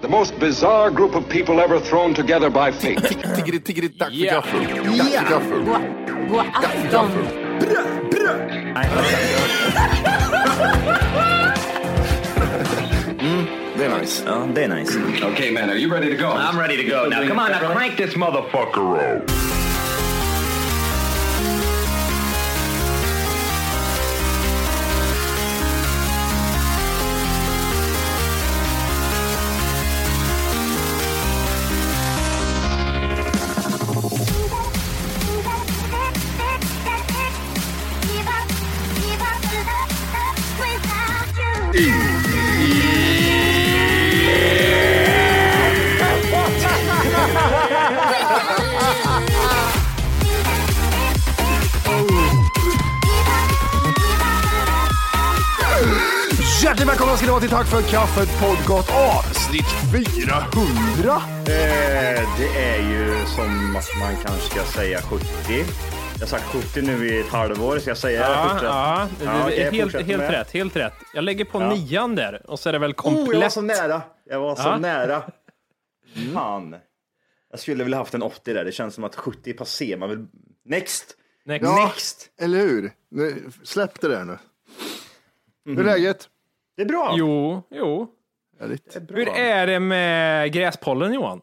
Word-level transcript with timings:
The 0.00 0.08
most 0.08 0.38
bizarre 0.38 0.90
group 0.90 1.14
of 1.14 1.28
people 1.28 1.60
ever 1.60 1.78
thrown 1.80 2.14
together 2.14 2.50
by 2.50 2.70
fate. 2.72 2.98
Tiggeri, 3.36 3.60
tiggeri, 3.60 3.88
dack 3.88 4.08
för 4.10 4.16
Ja. 4.16 4.34
gaffel. 4.34 4.60
Dack 4.98 5.12
för 5.12 5.30
gaffel. 5.30 5.64
God 6.28 6.46
afton! 6.54 7.10
Mm, 13.20 13.44
det 13.78 13.84
är 13.84 13.98
nice. 14.00 14.22
Ja, 14.26 14.48
det 14.54 14.64
är 14.64 14.68
nice. 14.68 14.98
okay, 15.32 15.50
man, 15.52 15.70
are 15.70 15.76
you 15.76 15.90
ready 15.92 16.10
to 16.16 16.22
go? 16.22 16.28
I'm 16.28 16.58
ready 16.58 16.76
to 16.76 16.84
go. 16.90 17.08
Now, 17.08 17.26
come 17.28 17.38
on, 17.40 17.50
now 17.50 17.72
crank 17.74 17.96
this 17.96 18.14
motherfucker 18.16 19.16
up. 19.16 19.53
För 57.74 57.82
kaffet 57.90 58.28
podcast 58.40 58.90
avsnitt 58.90 59.66
400. 59.92 61.22
Eh, 61.38 62.28
det 62.38 62.48
är 62.58 62.90
ju 62.90 63.26
som 63.26 63.76
att 63.76 63.88
man 64.00 64.16
kanske 64.24 64.50
ska 64.50 64.64
säga 64.64 65.02
70. 65.02 65.24
Jag 66.14 66.20
har 66.20 66.26
sagt 66.26 66.44
70 66.44 66.82
nu 66.82 67.06
i 67.08 67.20
ett 67.20 67.28
halvår. 67.28 67.78
Ska 67.78 67.90
jag 67.90 67.96
säga 67.98 68.20
Ja, 68.20 68.48
fortsätt? 68.48 68.62
ja, 68.68 69.08
det, 69.18 69.24
Ja, 69.24 69.46
det, 69.48 69.56
jag 69.56 69.72
helt, 69.72 69.94
helt 69.94 70.08
med. 70.22 70.30
rätt. 70.30 70.50
Helt 70.52 70.76
rätt. 70.76 70.92
Jag 71.14 71.24
lägger 71.24 71.44
på 71.44 71.60
Ja. 71.62 71.74
nian 71.74 72.14
där 72.14 72.50
och 72.50 72.60
så 72.60 72.68
är 72.68 72.72
det 72.72 72.78
väl 72.78 72.90
Oh, 72.90 72.96
jag 73.04 73.12
var 73.12 73.24
komplett. 73.26 73.52
så 73.52 73.60
nära. 73.60 74.02
Jag 74.24 74.40
var 74.40 74.56
så 74.56 74.62
Ja. 74.62 74.76
nära. 74.78 75.22
Fan. 76.34 76.76
Jag 77.50 77.60
skulle 77.60 77.84
vilja 77.84 77.98
haft 77.98 78.14
en 78.14 78.22
80 78.22 78.52
där. 78.54 78.64
Det 78.64 78.72
känns 78.72 78.94
som 78.94 79.04
att 79.04 79.16
70 79.16 79.50
är 79.50 79.54
passé. 79.54 79.96
Man 79.96 80.08
vill... 80.10 80.26
Next! 80.64 81.16
Next. 81.44 81.64
Ja, 81.64 81.84
Next! 81.86 82.30
eller 82.40 82.58
hur? 82.58 82.92
Nu, 83.10 83.50
släpp 83.62 84.00
det 84.00 84.08
där 84.08 84.24
nu. 84.24 84.38
Hur 85.64 85.72
Mhm. 85.72 85.80
är 85.80 85.84
läget? 85.84 86.28
Det 86.76 86.82
är 86.82 86.86
bra. 86.86 87.14
Jo, 87.18 87.62
jo. 87.70 88.06
Härligt. 88.60 88.96
Hur 89.08 89.28
är 89.28 89.66
det 89.66 89.80
med 89.80 90.52
gräspollen 90.52 91.12
Johan? 91.14 91.40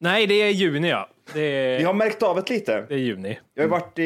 Nej, 0.00 0.26
det 0.26 0.34
är 0.34 0.50
juni 0.50 0.88
ja. 0.90 1.10
Det 1.34 1.40
är, 1.40 1.78
Vi 1.78 1.84
har 1.84 1.94
märkt 1.94 2.22
av 2.22 2.38
ett 2.38 2.50
lite. 2.50 2.86
det 2.88 2.94
är 2.94 2.98
juni. 2.98 3.38
Jag 3.54 3.62
har 3.62 3.68
varit 3.68 3.98
i, 3.98 4.02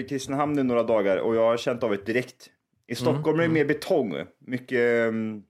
i 0.00 0.06
Kristinehamn 0.08 0.52
nu 0.52 0.62
några 0.62 0.82
dagar 0.82 1.16
och 1.16 1.36
jag 1.36 1.42
har 1.42 1.56
känt 1.56 1.82
av 1.82 1.90
det 1.90 2.06
direkt. 2.06 2.46
I 2.88 2.94
Stockholm 2.94 3.38
är 3.38 3.42
det 3.42 3.48
mer 3.48 3.64
betong. 3.64 4.14
Mycket 4.46 5.08
um, 5.08 5.42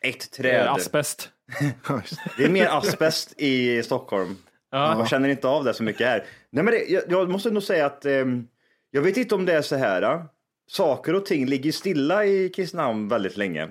ett 0.00 0.36
Det 0.40 0.50
är 0.50 0.58
träd. 0.64 0.68
asbest. 0.68 1.30
Det 2.38 2.44
är 2.44 2.48
mer 2.50 2.66
asbest 2.70 3.34
i 3.40 3.82
Stockholm. 3.82 4.36
Ja. 4.70 4.94
Man 4.96 5.06
känner 5.06 5.28
inte 5.28 5.48
av 5.48 5.64
det 5.64 5.74
så 5.74 5.82
mycket 5.82 6.06
här. 6.06 6.24
Nej, 6.50 6.64
men 6.64 6.74
det, 6.74 6.84
jag, 6.88 7.02
jag 7.08 7.30
måste 7.30 7.50
nog 7.50 7.62
säga 7.62 7.86
att 7.86 8.04
ehm, 8.06 8.46
jag 8.90 9.02
vet 9.02 9.16
inte 9.16 9.34
om 9.34 9.46
det 9.46 9.52
är 9.54 9.62
så 9.62 9.76
här. 9.76 10.02
äh, 10.02 10.22
Saker 10.72 11.14
och 11.14 11.26
ting 11.26 11.46
ligger 11.46 11.72
stilla 11.72 12.24
i 12.26 12.48
Kristinehamn 12.48 13.08
väldigt 13.08 13.36
länge. 13.36 13.68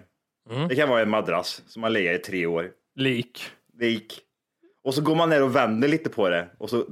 Mm. 0.51 0.67
Det 0.67 0.75
kan 0.75 0.89
vara 0.89 1.01
en 1.01 1.09
madrass 1.09 1.63
som 1.67 1.83
har 1.83 1.89
legat 1.89 2.19
i 2.19 2.23
tre 2.23 2.45
år. 2.45 2.71
Lik. 2.95 3.43
Lik. 3.79 4.19
Och 4.83 4.93
så 4.93 5.01
går 5.01 5.15
man 5.15 5.29
ner 5.29 5.43
och 5.43 5.55
vänder 5.55 5.87
lite 5.87 6.09
på 6.09 6.29
det 6.29 6.47
och 6.57 6.69
så, 6.69 6.85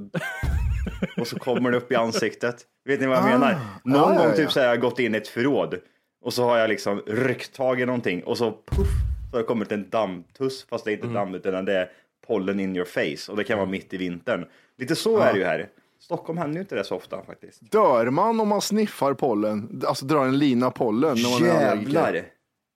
och 1.16 1.26
så 1.26 1.38
kommer 1.38 1.70
det 1.70 1.76
upp 1.76 1.92
i 1.92 1.94
ansiktet. 1.94 2.66
Vet 2.84 3.00
ni 3.00 3.06
vad 3.06 3.16
jag 3.16 3.24
menar? 3.24 3.58
Någon 3.84 4.00
Ah. 4.00 4.14
Ja, 4.14 4.14
ja, 4.20 4.26
gång 4.26 4.36
typ 4.36 4.44
ja. 4.44 4.50
så 4.50 4.60
har 4.60 4.66
jag 4.66 4.80
gått 4.80 4.98
in 4.98 5.14
i 5.14 5.18
ett 5.18 5.28
förråd 5.28 5.78
och 6.24 6.32
så 6.34 6.44
har 6.44 6.58
jag 6.58 6.68
liksom 6.68 7.02
ryckt 7.06 7.54
tag 7.54 7.80
i 7.80 7.86
någonting 7.86 8.22
och 8.24 8.38
så 8.38 8.50
puff 8.50 8.88
så 9.30 9.36
har 9.36 9.38
det 9.38 9.46
kommit 9.46 9.72
en 9.72 9.90
dammtuss 9.90 10.66
fast 10.70 10.84
det 10.84 10.90
är 10.90 10.92
inte 10.92 11.06
Mm. 11.06 11.14
damm 11.14 11.34
utan 11.34 11.64
det 11.64 11.72
är 11.74 11.90
pollen 12.26 12.60
in 12.60 12.76
your 12.76 12.86
face 12.86 13.32
och 13.32 13.36
det 13.38 13.44
kan 13.44 13.58
vara 13.58 13.68
mitt 13.68 13.94
i 13.94 13.96
vintern. 13.96 14.46
Lite 14.78 14.96
så 14.96 15.18
är 15.18 15.32
det 15.32 15.38
ju 15.38 15.44
här. 15.44 15.68
Stockholm 16.00 16.38
händer 16.38 16.54
ju 16.54 16.60
inte 16.60 16.74
det 16.74 16.84
så 16.84 16.96
ofta 16.96 17.22
faktiskt. 17.22 17.72
Dör 17.72 18.10
man 18.10 18.40
om 18.40 18.48
man 18.48 18.60
sniffar 18.60 19.14
pollen? 19.14 19.82
Alltså 19.86 20.04
drar 20.06 20.24
en 20.26 20.38
lina 20.38 20.70
pollen 20.70 21.16
när 21.22 21.40
man 21.40 21.48
är 21.50 21.66
allergiker? 21.70 21.92
Jävlar! 21.92 22.22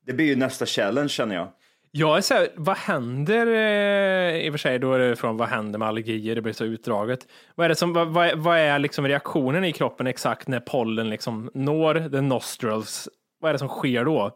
Det 0.07 0.13
blir 0.13 0.27
ju 0.27 0.37
nästa 0.37 0.67
challenge 0.67 1.09
känner 1.09 1.35
jag. 1.35 1.49
Jag 1.91 2.17
är 2.17 2.21
så 2.21 2.35
här, 2.35 2.49
vad 2.57 2.77
händer, 2.77 3.47
eh, 3.47 4.37
i 4.47 4.49
och 4.49 4.53
för 4.53 4.59
sig 4.59 4.79
då 4.79 4.93
är 4.93 4.99
det 4.99 5.17
från 5.17 5.37
vad 5.37 5.49
händer 5.49 5.79
med 5.79 5.89
allergier, 5.89 6.35
det 6.35 6.43
blir 6.43 6.53
så 6.53 6.65
utdraget. 6.65 7.21
Vad 7.55 7.65
är, 7.65 7.69
det 7.69 7.75
som, 7.75 7.93
vad, 7.93 8.09
vad, 8.09 8.27
är- 8.27 8.37
vad 8.37 8.59
är 8.59 8.79
liksom 8.79 9.09
reaktionen 9.09 9.65
i 9.65 9.73
kroppen 9.73 10.07
exakt 10.07 10.49
när 10.49 10.61
pollen 10.61 11.11
liksom 11.11 11.51
når 11.55 12.09
the 12.11 12.21
nostrils? 12.21 13.09
Vad 13.41 13.49
är 13.49 13.53
det 13.53 13.59
som 13.59 13.69
sker 13.69 14.05
då? 14.05 14.31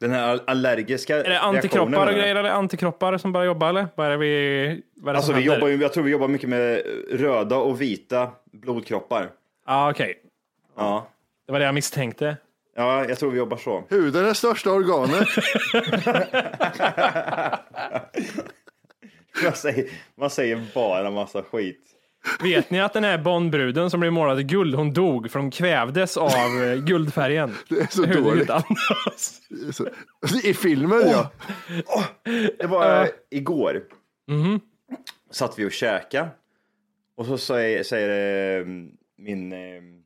Den 0.00 0.10
här 0.10 0.28
all- 0.28 0.42
allergiska 0.46 1.16
Är 1.24 1.30
det 1.30 1.40
antikroppar 1.40 1.96
och 1.96 2.02
eller? 2.02 2.12
grejer 2.18 2.36
eller 2.36 2.50
antikroppar 2.50 3.18
som 3.18 3.32
börjar 3.32 3.46
jobba 3.46 3.68
eller? 3.68 3.86
Vad 3.94 4.06
är 4.06 4.10
det 4.10 4.16
vi, 4.16 4.82
vad 4.94 5.08
är 5.08 5.12
det 5.12 5.18
Alltså 5.18 5.32
vi 5.32 5.40
händer? 5.40 5.54
jobbar 5.56 5.68
ju, 5.68 5.76
jag 5.76 5.92
tror 5.92 6.04
vi 6.04 6.10
jobbar 6.10 6.28
mycket 6.28 6.48
med 6.48 6.82
röda 7.10 7.56
och 7.56 7.80
vita 7.80 8.30
blodkroppar. 8.52 9.30
Ja, 9.66 9.90
okej. 9.90 10.14
Ja. 10.76 11.06
Det 11.46 11.52
var 11.52 11.58
det 11.58 11.64
jag 11.64 11.74
misstänkte. 11.74 12.36
Ja, 12.76 13.04
jag 13.08 13.18
tror 13.18 13.30
vi 13.30 13.38
jobbar 13.38 13.56
så. 13.56 13.84
Huden 13.88 14.24
är 14.24 14.28
det 14.28 14.34
största 14.34 14.70
organet. 14.72 15.28
Man 19.44 19.52
säger, 19.52 19.86
man 20.14 20.30
säger 20.30 20.62
bara 20.74 21.10
massa 21.10 21.42
skit. 21.42 21.80
Vet 22.42 22.70
ni 22.70 22.80
att 22.80 22.92
den 22.92 23.04
här 23.04 23.18
Bondbruden 23.18 23.90
som 23.90 24.00
blev 24.00 24.12
målad 24.12 24.40
i 24.40 24.42
guld, 24.42 24.74
hon 24.74 24.92
dog 24.92 25.30
för 25.30 25.38
hon 25.40 25.50
kvävdes 25.50 26.16
av 26.16 26.30
eh, 26.64 26.74
guldfärgen? 26.84 27.54
Det 27.68 27.80
är 27.80 27.86
så 27.90 28.02
dåligt. 28.06 28.50
andas. 28.50 29.40
Så- 29.72 29.88
I 30.44 30.54
filmen 30.54 31.02
ja. 31.10 31.30
Det 32.58 32.66
var 32.66 33.02
eh, 33.02 33.08
igår. 33.30 33.82
Satt 35.30 35.58
vi 35.58 35.66
och 35.66 35.72
käka. 35.72 36.28
Och 37.16 37.26
så 37.26 37.38
säger, 37.38 37.82
säger 37.82 38.60
eh, 38.60 38.66
min 39.18 39.54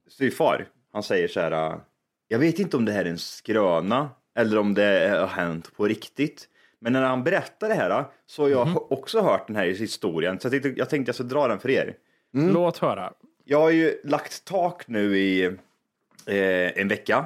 styvfar, 0.08 0.66
han 0.92 1.02
säger 1.02 1.28
så 1.28 1.40
här. 1.40 1.80
Jag 2.28 2.38
vet 2.38 2.58
inte 2.58 2.76
om 2.76 2.84
det 2.84 2.92
här 2.92 3.04
är 3.04 3.10
en 3.10 3.18
skröna 3.18 4.10
eller 4.36 4.58
om 4.58 4.74
det 4.74 5.16
har 5.20 5.26
hänt 5.26 5.76
på 5.76 5.84
riktigt. 5.88 6.48
Men 6.80 6.92
när 6.92 7.02
han 7.02 7.24
berättar 7.24 7.68
det 7.68 7.74
här 7.74 8.04
så 8.26 8.42
har 8.42 8.48
jag 8.48 8.92
också 8.92 9.20
hört 9.20 9.46
den 9.46 9.56
här 9.56 9.66
historien. 9.66 10.40
Så 10.40 10.46
jag 10.46 10.52
tänkte 10.62 10.68
jag, 10.80 10.90
tänkte 10.90 11.08
jag 11.08 11.14
ska 11.14 11.24
dra 11.24 11.48
den 11.48 11.58
för 11.58 11.70
er. 11.70 11.94
Låt 12.32 12.78
höra. 12.78 13.12
Jag 13.44 13.60
har 13.60 13.70
ju 13.70 14.00
lagt 14.04 14.44
tak 14.44 14.88
nu 14.88 15.18
i 15.18 15.44
eh, 16.26 16.80
en 16.80 16.88
vecka. 16.88 17.24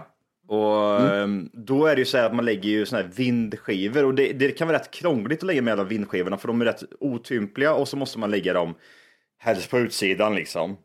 Och 0.49 1.01
ehm, 1.01 1.51
då 1.53 1.87
är 1.87 1.95
det 1.95 1.99
ju 1.99 2.05
så 2.05 2.19
här 2.19 2.27
att 2.27 2.35
man 2.35 2.45
lägger 2.45 2.71
ju 2.71 2.87
såna 2.87 3.03
här 3.03 3.09
vindskivor 3.09 4.05
och 4.05 4.15
det, 4.15 4.33
det 4.33 4.51
kan 4.51 4.69
vara 4.69 4.79
rätt 4.79 4.91
krångligt 4.91 5.39
att 5.39 5.47
lägga 5.47 5.63
med 5.63 5.73
alla 5.73 5.85
vindskivorna 5.85 6.37
för 6.37 6.49
de 6.49 6.61
är 6.61 6.65
rätt 6.65 6.83
otympliga 7.01 7.75
och 7.75 7.89
så 7.89 7.97
måste 7.97 8.19
man 8.19 8.31
lägga 8.31 8.53
dem 8.53 8.75
helst 9.39 9.71
på 9.71 9.79
utsidan 9.79 10.35
liksom. 10.35 10.77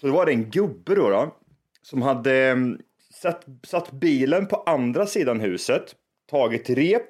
Så 0.00 0.06
det 0.06 0.12
var 0.12 0.26
det 0.26 0.32
en 0.32 0.50
gubbe 0.50 0.94
då, 0.94 1.10
då 1.10 1.36
som 1.82 2.02
hade 2.02 2.34
ehm, 2.34 2.78
satt, 3.14 3.44
satt 3.66 3.92
bilen 3.92 4.46
på 4.46 4.56
andra 4.56 5.06
sidan 5.06 5.40
huset 5.40 5.94
tagit 6.30 6.70
rep 6.70 7.06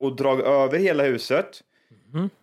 och 0.00 0.16
dragit 0.16 0.46
över 0.46 0.78
hela 0.78 1.02
huset. 1.04 1.60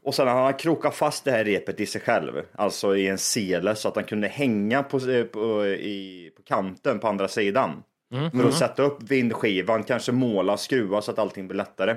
Och 0.04 0.16
sen 0.16 0.28
har 0.28 0.44
han 0.44 0.54
krokat 0.54 0.96
fast 0.96 1.26
det 1.26 1.32
här 1.32 1.44
repet 1.44 1.80
i 1.80 1.86
sig 1.86 2.02
själv, 2.02 2.42
alltså 2.56 2.96
i 2.96 3.08
en 3.08 3.18
sele 3.18 3.76
så 3.76 3.88
att 3.88 3.96
han 3.96 4.04
kunde 4.04 4.28
hänga 4.28 4.84
på, 4.84 4.98
eh, 4.98 5.24
på, 5.24 5.66
i, 5.66 6.32
på 6.36 6.44
kanten 6.44 7.00
på 7.00 7.08
andra 7.08 7.28
sidan. 7.28 7.84
För 8.32 8.48
att 8.48 8.54
sätta 8.54 8.84
upp 8.84 9.04
vindskivan, 9.04 9.84
kanske 9.84 10.12
måla, 10.12 10.58
skruva 10.58 11.02
så 11.02 11.12
att 11.12 11.20
allting 11.20 11.48
blir 11.48 11.58
lättare. 11.58 11.96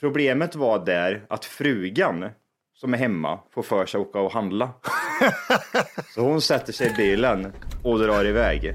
Problemet 0.00 0.54
var 0.54 0.84
där 0.84 1.22
att 1.28 1.44
frugan 1.44 2.24
som 2.74 2.94
är 2.94 2.98
hemma 2.98 3.38
får 3.50 3.62
för 3.62 3.86
sig 3.86 4.00
att 4.00 4.06
åka 4.06 4.20
och 4.20 4.32
handla. 4.32 4.70
så 6.14 6.20
hon 6.20 6.40
sätter 6.40 6.72
sig 6.72 6.90
i 6.90 6.94
bilen 6.96 7.52
och 7.84 7.98
drar 7.98 8.24
iväg. 8.24 8.74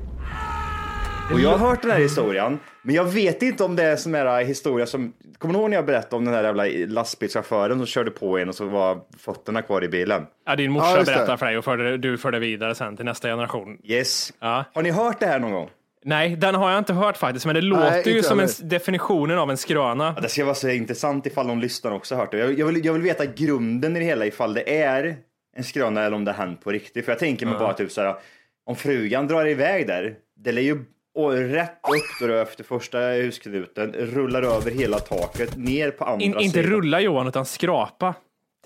Och 1.31 1.39
jag 1.39 1.49
har 1.49 1.69
hört 1.69 1.81
den 1.81 1.91
här 1.91 1.99
historien, 1.99 2.59
men 2.81 2.95
jag 2.95 3.05
vet 3.05 3.41
inte 3.41 3.63
om 3.63 3.75
det 3.75 3.83
är 3.83 3.95
sån 3.95 4.13
här 4.13 4.43
historia 4.43 4.85
som, 4.85 5.13
kommer 5.37 5.53
ni 5.53 5.59
ihåg 5.59 5.69
när 5.69 5.77
jag 5.77 5.85
berättade 5.85 6.15
om 6.15 6.25
den 6.25 6.33
där 6.33 6.43
jävla 6.43 6.63
lastbilschauffören 6.87 7.77
som 7.77 7.85
körde 7.85 8.11
på 8.11 8.37
en 8.37 8.49
och 8.49 8.55
så 8.55 8.65
var 8.65 8.99
fötterna 9.17 9.61
kvar 9.61 9.83
i 9.83 9.87
bilen? 9.87 10.25
Ja, 10.45 10.55
din 10.55 10.65
Ja, 10.65 10.71
morsa 10.71 10.97
det. 10.97 11.05
berättar 11.05 11.37
för 11.37 11.45
dig 11.45 11.57
och 11.57 11.63
för, 11.63 11.97
du 11.97 12.17
för 12.17 12.31
det 12.31 12.39
vidare 12.39 12.75
sen 12.75 12.95
till 12.95 13.05
nästa 13.05 13.27
generation. 13.27 13.77
Yes. 13.83 14.33
Ja. 14.39 14.65
Har 14.73 14.81
ni 14.83 14.91
hört 14.91 15.19
det 15.19 15.25
här 15.25 15.39
någon 15.39 15.51
gång? 15.51 15.69
Nej, 16.05 16.35
den 16.35 16.55
har 16.55 16.69
jag 16.71 16.77
inte 16.79 16.93
hört 16.93 17.17
faktiskt, 17.17 17.45
men 17.45 17.55
det 17.55 17.61
låter 17.61 18.09
ju 18.09 18.17
inte 18.17 18.27
som 18.29 18.39
en, 18.39 18.49
definitionen 18.61 19.37
av 19.39 19.51
en 19.51 19.57
skröna. 19.57 20.13
Ja, 20.15 20.21
det 20.21 20.29
ska 20.29 20.45
vara 20.45 20.55
så 20.55 20.69
intressant 20.69 21.25
ifall 21.25 21.47
de 21.47 21.59
lyssnar 21.59 21.91
också 21.91 22.15
har 22.15 22.19
hört 22.21 22.31
det. 22.31 22.37
Jag, 22.37 22.59
jag, 22.59 22.65
vill, 22.65 22.85
jag 22.85 22.93
vill 22.93 23.01
veta 23.01 23.25
grunden 23.25 23.95
i 23.95 23.99
det 23.99 24.05
hela 24.05 24.25
ifall 24.25 24.53
det 24.53 24.81
är 24.83 25.15
en 25.55 25.63
skröna 25.63 26.03
eller 26.03 26.15
om 26.15 26.25
det 26.25 26.31
har 26.31 26.45
hänt 26.45 26.63
på 26.63 26.71
riktigt. 26.71 27.05
För 27.05 27.11
jag 27.11 27.19
tänker 27.19 27.45
mig 27.45 27.55
bara 27.59 27.73
typ 27.73 27.91
så 27.91 28.01
här, 28.01 28.15
om 28.65 28.75
frugan 28.75 29.27
drar 29.27 29.47
iväg 29.47 29.87
där, 29.87 30.15
det 30.35 30.51
lär 30.51 30.61
ju 30.61 30.85
och 31.15 31.31
rätt 31.33 31.71
upp 31.71 32.27
då 32.27 32.33
efter 32.33 32.63
första 32.63 32.97
husknuten, 32.99 33.93
rullar 33.93 34.41
över 34.43 34.71
hela 34.71 34.99
taket, 34.99 35.57
ner 35.57 35.91
på 35.91 36.05
andra 36.05 36.25
In, 36.25 36.39
inte 36.39 36.53
sidan. 36.59 36.71
rulla 36.71 36.99
Johan, 36.99 37.27
utan 37.27 37.45
skrapa. 37.45 38.13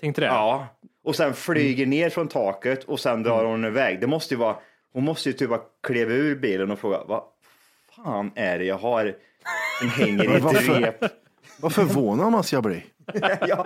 Tänkte 0.00 0.20
det? 0.20 0.26
Ja, 0.26 0.66
och 1.04 1.16
sen 1.16 1.34
flyger 1.34 1.84
Mm. 1.84 1.90
ner 1.90 2.10
från 2.10 2.28
taket 2.28 2.84
och 2.84 3.00
sen 3.00 3.22
drar 3.22 3.44
hon 3.44 3.64
iväg. 3.64 4.00
Det 4.00 4.06
måste 4.06 4.34
ju 4.34 4.38
vara, 4.40 4.56
hon 4.92 5.04
måste 5.04 5.28
ju 5.28 5.32
typ 5.32 5.48
bara 5.50 5.60
kliva 5.86 6.12
ur 6.12 6.36
bilen 6.36 6.70
och 6.70 6.78
fråga, 6.78 6.98
vad 7.06 7.22
fan 7.96 8.30
är 8.34 8.58
det 8.58 8.64
jag 8.64 8.78
har 8.78 9.14
som 9.80 9.88
hänger 9.90 10.24
i 10.32 10.36
ett 10.36 10.42
varför? 10.42 10.80
rep? 10.80 11.04
Vad 11.60 11.72
förvånad 11.72 12.32
man 12.32 12.42
ska 12.44 12.62
bli. 12.62 12.84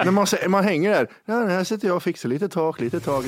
När 0.04 0.10
man, 0.10 0.26
man 0.48 0.64
hänger 0.64 0.90
där, 0.90 1.08
ja, 1.24 1.34
här 1.46 1.64
sitter 1.64 1.88
jag 1.88 1.96
och 1.96 2.02
fixar 2.02 2.28
lite 2.28 2.48
tak, 2.48 2.80
lite 2.80 3.00
tak. 3.00 3.24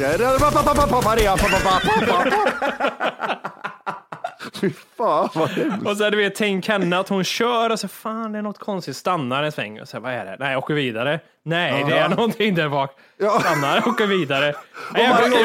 Fy 4.64 4.70
fan 4.96 5.28
vad 5.34 5.48
hemskt. 5.48 5.86
Och 5.86 5.96
så 5.96 6.10
du 6.10 6.16
vet, 6.16 6.34
tänk 6.34 6.68
henne 6.68 6.98
att 6.98 7.08
hon 7.08 7.24
kör 7.24 7.70
och 7.70 7.80
så 7.80 7.88
fan 7.88 8.32
det 8.32 8.38
är 8.38 8.42
något 8.42 8.58
konstigt, 8.58 8.96
stannar 8.96 9.42
en 9.42 9.52
sväng 9.52 9.80
och 9.80 9.88
så 9.88 10.00
vad 10.00 10.12
är 10.12 10.24
det? 10.24 10.36
Nej, 10.38 10.52
jag 10.52 10.58
åker 10.58 10.74
vidare. 10.74 11.20
Nej, 11.46 11.84
det 11.88 11.98
är 11.98 12.08
någonting 12.08 12.54
där 12.54 12.68
bak. 12.68 12.90
Ja. 13.18 13.40
Stannar, 13.40 13.88
åker 13.88 14.06
vidare. 14.06 14.54
Nej, 14.94 15.08
Varje 15.10 15.28
gång, 15.30 15.40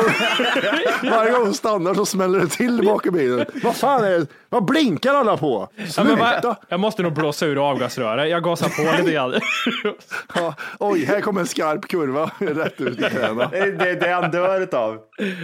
varje 1.12 1.32
gång 1.32 1.42
hon 1.44 1.54
stannar 1.54 1.94
så 1.94 2.06
smäller 2.06 2.40
det 2.40 2.48
till 2.48 2.86
bak 2.86 3.06
i 3.06 3.12
bilen. 3.12 3.46
Vad 3.64 3.76
fan 3.76 4.04
är 4.04 4.10
det? 4.20 4.28
Vad 4.50 4.66
blinkar 4.66 5.14
alla 5.14 5.38
på? 5.38 5.70
ja, 5.76 5.84
men 5.84 5.92
Sluta! 5.92 6.42
vad- 6.44 6.56
jag 6.70 6.80
måste 6.80 7.04
nog 7.04 7.14
blåsa 7.14 7.46
ur 7.46 7.70
avgasröret. 7.70 8.30
Jag 8.30 8.44
gasar 8.44 8.70
på 8.70 8.98
lite 8.98 9.12
grann. 9.14 9.34
Ja, 10.36 10.56
oj, 10.80 11.06
här 11.06 11.22
kommer 11.22 11.42
en 11.42 11.48
skarp 11.48 11.88
kurva 11.88 12.32
rätt 12.40 12.82
ut 12.82 13.00
i 13.00 13.04
knäna. 13.04 13.48
Det 13.52 13.58
är 13.90 14.00
det, 14.00 14.10
han 14.14 14.32
dör 14.32 14.62
utav. 14.62 14.98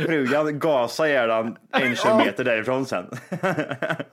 Frugan 0.06 0.60
gasar 0.60 1.06
ihjäl 1.06 1.30
en 1.72 1.96
kilometer 1.96 2.44
därifrån 2.44 2.86
sen. 2.86 3.06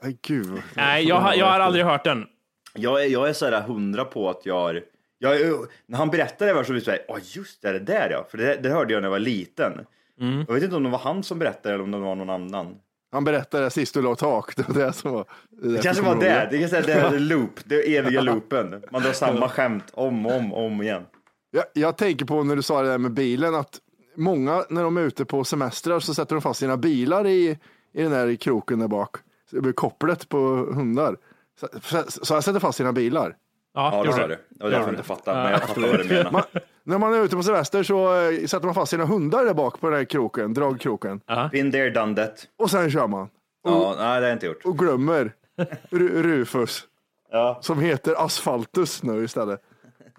Ay, 0.03 0.17
Gud. 0.27 0.61
Nej, 0.75 1.07
jag, 1.07 1.15
har- 1.15 1.33
jag 1.33 1.45
har 1.45 1.59
aldrig 1.59 1.85
hört 1.85 2.03
den. 2.03 2.25
Jag 2.75 3.03
är, 3.03 3.07
jag 3.07 3.29
är 3.29 3.33
så 3.33 3.45
här 3.49 3.61
hundra 3.61 4.05
på 4.05 4.29
att 4.29 4.41
jag 4.45 4.59
har, 4.59 4.81
jag 5.23 5.41
är, 5.41 5.53
när 5.85 5.97
han 5.97 6.09
berättade 6.09 6.51
det 6.51 6.55
var 6.55 6.63
så 6.63 6.71
blev 6.71 6.83
jag 6.87 6.99
åh 7.07 7.17
just 7.23 7.61
det, 7.61 7.71
det 7.71 7.79
där 7.79 8.09
ja, 8.09 8.27
för 8.29 8.37
det, 8.37 8.55
det 8.55 8.69
hörde 8.69 8.93
jag 8.93 9.01
när 9.01 9.07
jag 9.07 9.11
var 9.11 9.19
liten. 9.19 9.85
Jag 10.47 10.53
vet 10.53 10.63
inte 10.63 10.75
om 10.75 10.83
det 10.83 10.89
var 10.89 10.99
han 10.99 11.23
som 11.23 11.39
berättade 11.39 11.75
eller 11.75 11.83
om 11.83 11.91
det 11.91 11.97
var 11.97 12.15
någon 12.15 12.29
annan. 12.29 12.75
Han 13.11 13.23
berättade 13.23 13.69
sist 13.69 13.93
du 13.93 14.01
la 14.01 14.15
tak. 14.15 14.55
Det 14.55 14.69
var 14.69 14.85
det 14.85 14.93
som 14.93 15.11
var. 15.11 15.25
Det 15.49 15.83
kanske 15.83 16.03
var 16.03 16.15
det, 16.15 16.47
det 16.51 16.59
kanske 16.59 16.77
är 16.77 16.81
det, 16.81 17.09
det 17.09 17.19
loop, 17.19 17.59
det 17.65 17.97
eviga 17.97 18.21
loopen. 18.31 18.83
Man 18.91 19.01
drar 19.01 19.11
samma 19.11 19.49
skämt 19.49 19.83
om 19.93 20.25
och 20.25 20.35
om, 20.35 20.53
om 20.53 20.81
igen. 20.81 21.03
Jag, 21.51 21.63
jag 21.73 21.97
tänker 21.97 22.25
på 22.25 22.43
när 22.43 22.55
du 22.55 22.61
sa 22.61 22.81
det 22.81 22.89
där 22.89 22.97
med 22.97 23.11
bilen 23.11 23.55
att 23.55 23.79
många 24.15 24.63
när 24.69 24.83
de 24.83 24.97
är 24.97 25.01
ute 25.01 25.25
på 25.25 25.43
semestrar 25.43 25.99
så 25.99 26.13
sätter 26.13 26.35
de 26.35 26.41
fast 26.41 26.59
sina 26.59 26.77
bilar 26.77 27.27
i, 27.27 27.59
i 27.93 28.03
den 28.03 28.11
här 28.11 28.35
kroken 28.35 28.79
där 28.79 28.87
bak. 28.87 29.15
Så 29.49 29.55
det 29.55 29.61
blir 29.61 29.73
kopplet 29.73 30.29
på 30.29 30.37
hundar. 30.75 31.17
Så, 31.59 31.67
så, 31.81 32.03
så 32.25 32.33
jag 32.33 32.43
sätter 32.43 32.59
fast 32.59 32.77
sina 32.77 32.93
bilar. 32.93 33.35
Ja, 33.73 33.91
Ja, 33.97 34.03
det 34.03 34.13
sa 34.13 34.27
du. 34.27 34.37
Det 34.49 34.63
var 34.63 34.69
därför 34.71 34.85
jag 34.85 34.93
inte 34.93 35.03
fattade, 35.03 35.43
men 35.43 35.51
jag 35.51 35.61
fattar 35.61 35.81
vad 35.81 35.97
du 35.99 36.03
menar. 36.03 36.31
Man, 36.31 36.43
när 36.83 36.97
man 36.97 37.13
är 37.13 37.23
ute 37.25 37.35
på 37.35 37.43
semester 37.43 37.83
så 37.83 38.21
eh, 38.29 38.45
sätter 38.45 38.65
man 38.65 38.75
fast 38.75 38.89
sina 38.89 39.05
hundar 39.05 39.45
där 39.45 39.53
bak 39.53 39.79
på 39.79 39.89
den 39.89 39.97
här 39.97 40.05
kroken, 40.05 40.53
dragkroken. 40.53 41.21
Been 41.51 41.71
there, 41.71 41.89
done 41.89 42.15
that. 42.15 42.47
Och 42.59 42.69
sen 42.71 42.91
kör 42.91 43.07
man. 43.07 43.29
Ja, 43.63 43.95
nej, 43.97 44.05
det 44.05 44.11
har 44.13 44.21
jag 44.21 44.31
inte 44.33 44.45
gjort. 44.45 44.65
Och 44.65 44.77
glömmer 44.77 45.31
Ru- 45.89 46.21
Rufus. 46.23 46.83
Ja. 47.31 47.59
Som 47.61 47.79
heter 47.79 48.25
Asfaltus 48.25 49.03
nu 49.03 49.23
istället. 49.23 49.61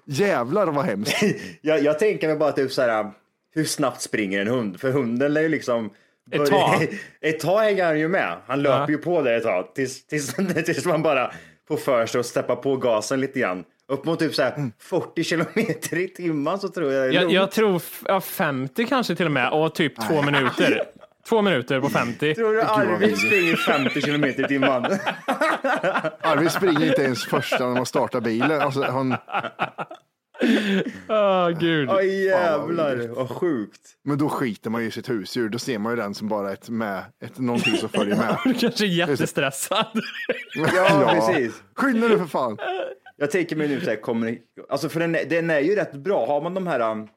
Jävlar 0.07 0.67
vad 0.67 0.85
hemskt. 0.85 1.23
Jag, 1.63 1.83
jag 1.83 1.99
tänker 1.99 2.29
mig 2.29 2.37
bara 2.37 2.53
typ 2.53 2.73
så 2.73 2.83
här, 2.83 3.11
hur 3.55 3.65
snabbt 3.65 4.01
springer 4.01 4.41
en 4.41 4.49
hund? 4.49 4.81
För 4.81 4.91
hunden 4.93 5.37
är 5.37 5.41
ju 5.41 5.49
liksom... 5.49 5.91
Ett 6.31 6.47
tag. 6.47 6.89
ett 7.21 7.41
tag 7.41 7.59
hänger 7.61 7.85
han 7.85 7.99
ju 7.99 8.09
med. 8.09 8.37
Han 8.47 8.63
löper 8.63 8.93
ju 8.93 8.99
på 8.99 9.23
det 9.23 9.35
ett 9.37 9.43
tag. 9.43 9.75
Tills, 9.75 10.07
tills, 10.07 10.35
tills 10.67 10.85
man 10.87 11.03
bara 11.03 11.33
får 11.69 11.77
för 11.77 12.07
sig 12.07 12.19
att 12.21 12.27
steppa 12.27 12.57
på 12.57 12.77
gasen 12.77 13.21
lite 13.21 13.41
grann. 13.41 13.65
Upp 13.89 14.05
mot 14.05 14.19
typ 14.19 14.35
så 14.35 14.43
här 14.43 14.71
40 14.79 15.25
kilometer 15.25 15.97
i 15.97 16.09
timmen 16.09 16.59
så 16.59 16.69
tror 16.69 16.93
jag 16.93 17.15
Jag, 17.15 17.33
jag 17.33 17.51
tror 17.51 17.83
ja, 18.05 18.21
50 18.21 18.87
kanske 18.87 19.15
till 19.15 19.27
och 19.27 19.33
med 19.33 19.51
och 19.51 19.75
typ 19.75 20.09
två 20.09 20.23
minuter. 20.23 20.83
Två 21.29 21.43
minuter 21.43 21.81
på 21.81 21.89
50. 21.89 22.35
Tror 22.35 22.53
du 22.53 22.63
Arvid 22.63 23.19
springer 23.19 23.57
50 23.57 24.01
kilometer 24.01 24.45
i 24.45 24.49
timmen? 24.49 24.85
Arvid 26.21 26.51
springer 26.51 26.87
inte 26.87 27.03
ens 27.03 27.25
första 27.25 27.67
när 27.67 27.75
man 27.75 27.87
startar 27.87 28.21
bilen. 28.21 28.61
Alltså, 28.61 28.83
han, 28.83 29.17
Åh 31.09 31.51
gud. 31.61 31.91
Oj 31.91 32.25
jävlar, 32.25 33.09
vad 33.09 33.31
sjukt. 33.31 33.81
men 34.05 34.19
då 34.19 34.29
skiter 34.29 34.71
man 34.71 34.83
ju 34.83 34.89
i 34.89 34.91
sitt 34.91 35.11
husdjur. 35.11 35.49
Då 35.49 35.59
ser 35.59 35.79
man 35.79 35.93
ju 35.93 35.97
den 35.97 36.15
som 36.15 36.29
bara 36.29 36.53
ett 36.53 36.69
med, 36.69 37.03
ett, 37.25 37.39
någonting 37.39 37.77
som 37.77 37.89
följer 37.89 38.17
med. 38.17 38.37
Du 38.45 38.55
kanske 38.55 38.85
är 38.85 38.89
jättestressad. 38.89 39.87
Ja, 40.75 41.11
precis. 41.15 41.63
Skynda 41.75 42.09
dig 42.09 42.19
för 42.19 42.27
fan. 42.27 42.59
Jag 43.17 43.31
tänker 43.31 43.57
mig 43.57 43.69
nu 43.69 43.81
så 43.81 43.91
här, 43.91 43.97
kommer, 43.97 44.39
alltså 44.69 44.89
för 44.89 45.01
den, 45.01 45.15
är- 45.15 45.25
den 45.25 45.51
är 45.51 45.61
ju 45.61 45.75
rätt 45.77 45.93
bra. 45.93 46.27
Har 46.27 46.41
man 46.43 46.55
de 46.55 46.67
här, 46.67 46.91
um, 46.91 47.09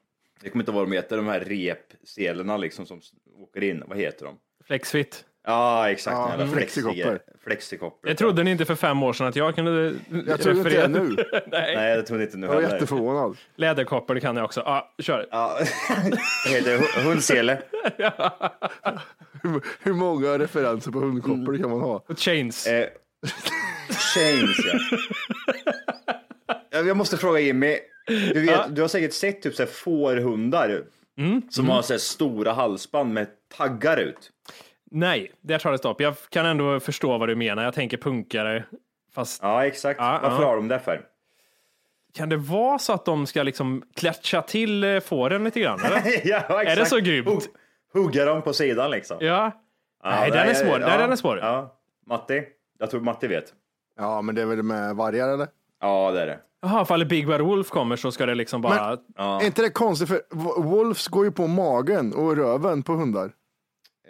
jag 0.44 0.52
kommer 0.52 0.64
inte 0.64 0.72
ihåg 0.72 0.80
vad 0.80 0.90
de 0.90 0.96
heter, 0.96 1.18
de 1.18 1.28
här 1.28 1.40
repselarna 1.40 2.58
liksom 2.58 2.86
som 2.86 3.00
åker 3.44 3.64
in, 3.64 3.84
vad 3.88 3.98
heter 3.98 4.26
de? 4.26 4.36
Flexfit. 4.68 5.26
Ja, 5.50 5.90
exakt. 5.92 6.16
Ja, 6.18 6.28
den 6.30 6.40
jävla 6.40 6.54
flexikoppor. 6.54 6.96
flexi- 6.96 7.20
Flexikoppor. 7.44 8.10
Det 8.10 8.16
trodde 8.16 8.44
ni 8.44 8.52
inte 8.52 8.66
för 8.66 8.76
fem 8.76 9.04
år 9.04 9.14
sedan 9.14 9.28
att 9.28 9.36
jag 9.36 9.56
kunde 9.56 9.94
Jag 10.28 10.42
tror 10.42 10.58
inte 10.58 10.70
det 10.70 10.88
nu. 10.88 11.16
Nej. 11.48 11.76
Nej, 11.76 11.96
det 11.98 12.04
trodde 12.04 12.24
inte 12.24 12.38
nu 12.38 12.48
Jag 12.48 12.54
var 12.54 12.62
heller. 12.62 12.74
jätteförvånad. 12.76 13.38
Läderkoppor 13.56 14.16
det 14.16 14.22
kan 14.22 14.36
jag 14.38 14.46
också. 14.46 14.62
Ja, 14.66 14.94
kör. 15.00 15.28
Ja, 15.32 15.58
det 16.46 16.50
heter 16.50 16.78
hu- 16.78 17.04
hundsele. 17.04 17.62
Hur, 19.44 19.62
hur 19.84 19.94
många 19.94 20.40
referenser 20.40 20.92
på 20.92 21.00
hundkoppor 21.00 21.58
kan 21.58 21.70
man 21.70 21.82
ha? 21.82 22.04
Chains. 22.18 22.68
Eh, 22.68 22.88
chains, 24.14 24.58
ja. 24.66 24.80
Ja, 26.70 26.80
Jag 26.80 26.98
måste 26.98 27.18
fråga 27.18 27.40
Jimmy. 27.40 27.78
Du, 28.08 28.46
vet, 28.46 28.76
du 28.76 28.82
har 28.82 28.88
säkert 28.88 29.14
sett 29.14 29.42
typ 29.42 29.56
så 29.56 29.64
här 29.64 29.70
fårhundar 29.70 30.82
som 31.50 31.70
har 31.70 31.82
så 31.82 31.94
här 31.94 31.98
stora 31.98 32.54
halsband 32.54 33.14
med 33.14 33.28
taggar 33.58 33.98
ut. 33.98 34.30
Nej, 34.92 35.32
där 35.42 35.60
tar 35.60 35.72
det 35.72 35.78
stopp. 35.78 36.02
Jag 36.02 36.16
kan 36.30 36.46
ändå 36.46 36.80
förstå 36.80 37.18
vad 37.18 37.30
du 37.30 37.36
menar. 37.36 37.64
Jag 37.64 37.74
tänker 37.74 37.98
punkare. 37.98 38.64
Fast 39.16 39.42
Ja, 39.44 39.66
exakt. 39.66 40.00
Ja, 40.00 40.20
Varför 40.24 40.42
ja. 40.42 40.48
har 40.48 40.56
de 40.56 40.68
det 40.68 40.80
för? 40.80 41.02
kan 42.14 42.30
det 42.30 42.38
vara 42.38 42.80
så 42.80 42.94
att 42.94 43.06
de 43.06 43.26
ska 43.26 43.44
liksom 43.44 43.84
klätcha 43.96 44.42
till 44.42 44.84
eh, 44.84 45.00
fåren 45.00 45.44
lite 45.44 45.60
grann? 45.60 45.80
Eller? 45.80 46.02
ja, 46.28 46.38
exakt. 46.40 46.70
Är 46.70 46.76
det 46.76 46.86
så 46.86 46.98
grymt? 47.00 47.28
Hugg- 47.28 47.48
Hugga 47.94 48.26
dem 48.26 48.42
på 48.42 48.54
sidan 48.54 48.92
liksom. 48.92 49.18
Ja. 49.20 49.52
Ja, 50.04 50.10
Nej, 50.10 50.32
den 50.32 50.48
är 50.50 50.54
svår. 50.54 50.80
Ja, 50.82 50.98
den 50.98 51.12
är 51.12 51.16
svår. 51.16 51.38
Ja. 51.40 51.76
Matti? 52.06 52.44
Jag 52.80 52.90
tror 52.92 53.02
Matti 53.02 53.28
vet. 53.28 53.54
Ja, 53.98 54.22
men 54.22 54.36
det 54.36 54.42
är 54.42 54.46
väl 54.46 54.64
med 54.64 54.96
vargar 54.96 55.30
eller? 55.30 55.48
Ja, 55.82 56.12
det 56.12 56.22
är 56.22 56.26
det. 56.28 56.40
Jaha, 56.62 56.82
ifall 56.82 57.06
Big 57.06 57.28
Bad 57.28 57.42
Wolf 57.42 57.70
kommer 57.70 57.96
så 57.96 58.12
ska 58.12 58.26
det 58.26 58.36
liksom 58.36 58.62
bara... 58.62 58.98
Är 59.18 59.46
inte 59.46 59.62
det 59.62 59.70
konstigt 59.70 60.08
för 60.08 60.22
Wo- 60.32 60.64
Wolves 60.64 61.08
går 61.08 61.26
ju 61.26 61.32
på 61.32 61.48
magen 61.48 62.14
och 62.14 62.36
röven 62.36 62.84
på 62.84 62.94
hundar. 62.94 63.32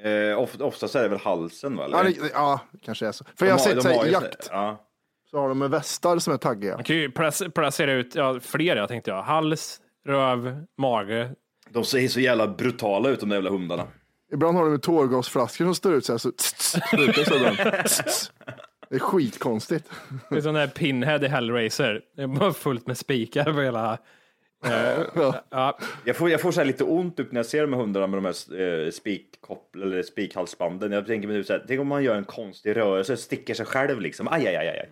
Eh, 0.04 0.40
of, 0.40 0.56
oftast 0.62 0.96
är 0.96 1.02
det 1.04 1.08
väl 1.10 1.20
halsen 1.20 1.76
va? 1.78 1.86
Eller? 1.86 1.98
Ja, 1.98 2.04
det, 2.04 2.16
ja 2.34 2.60
kanske 2.86 3.08
är 3.08 3.12
så. 3.12 3.24
För 3.36 3.46
De 3.46 3.46
jag 3.46 3.54
har 3.54 3.60
sett 3.60 3.76
de 3.76 3.82
så 3.82 3.90
här, 3.90 3.98
har 3.98 4.06
ju 4.06 4.12
jakt, 4.12 4.48
Ja. 4.52 4.84
så 5.32 5.38
har 5.40 5.50
de 5.50 5.60
med 5.60 5.70
västar 5.70 6.20
som 6.20 6.34
är 6.34 6.38
taggiga. 6.38 6.76
Man 6.76 6.84
kan 6.84 6.96
ju 6.96 7.10
plac- 7.10 7.50
placera 7.52 7.92
ut 7.94 8.16
ja, 8.16 8.40
fler, 8.40 8.76
jag 8.76 8.88
tänkte 8.88 9.12
jag. 9.12 9.22
Hals, 9.22 9.82
röv, 10.08 10.66
mage. 10.78 11.32
De 11.70 11.84
ser 11.86 12.08
så 12.08 12.20
jävla 12.20 12.48
brutala 12.48 13.10
ut 13.10 13.20
de 13.20 13.30
där 13.30 13.36
jävla 13.36 13.50
hundarna. 13.50 13.88
Ibland 14.34 14.58
har 14.58 14.64
de 14.64 14.72
med 14.72 14.82
tårgasflaskor 14.82 15.66
som 15.66 15.76
står 15.76 15.94
ut 15.94 16.06
så 16.06 16.14
här 16.14 16.18
så 16.18 16.32
sprutar 16.38 17.24
så 17.24 17.36
ibland. 17.36 17.58
Det 18.90 18.96
är 18.96 19.00
skitkonstigt. 19.00 19.90
Det 20.30 20.38
är 20.38 20.42
sån 20.42 20.54
där 20.54 20.68
pinhead 20.68 21.26
i 21.26 21.28
Hellraiser. 21.28 22.02
Det 22.16 22.22
är 22.24 22.28
bara 22.28 22.54
fullt 22.54 22.88
med 22.88 22.98
spikar 22.98 23.54
på 23.54 23.62
hela... 23.62 23.98
Ja. 24.64 25.44
Ja, 25.50 25.78
Jag 26.04 26.16
får, 26.16 26.30
jag 26.30 26.42
får 26.42 26.52
så 26.52 26.60
här 26.60 26.66
lite 26.66 26.84
ont 26.84 27.20
upp 27.20 27.32
när 27.32 27.40
jag 27.40 27.46
ser 27.46 27.62
de 27.62 27.74
här 27.74 27.80
hundarna 27.80 28.08
med 28.08 28.18
de 28.18 28.26
här 28.26 28.62
eh, 28.62 28.92
eller 29.84 30.04
spikhalsbanden. 30.04 30.92
Jag 30.92 31.08
tänker 31.08 31.28
mig 31.28 31.38
typ 31.38 31.46
så 31.46 31.54
här, 31.54 31.66
tänk 31.68 31.80
om 31.80 31.88
man 31.88 32.04
gör 32.04 32.16
en 32.16 32.24
konstig 32.26 32.76
rörelse, 32.76 33.18
sticker 33.18 33.54
sig 33.54 33.66
själv 33.66 34.02
liksom. 34.02 34.28
Aj, 34.28 34.48
aj, 34.48 34.56
aj, 34.56 34.68
aj. 34.68 34.90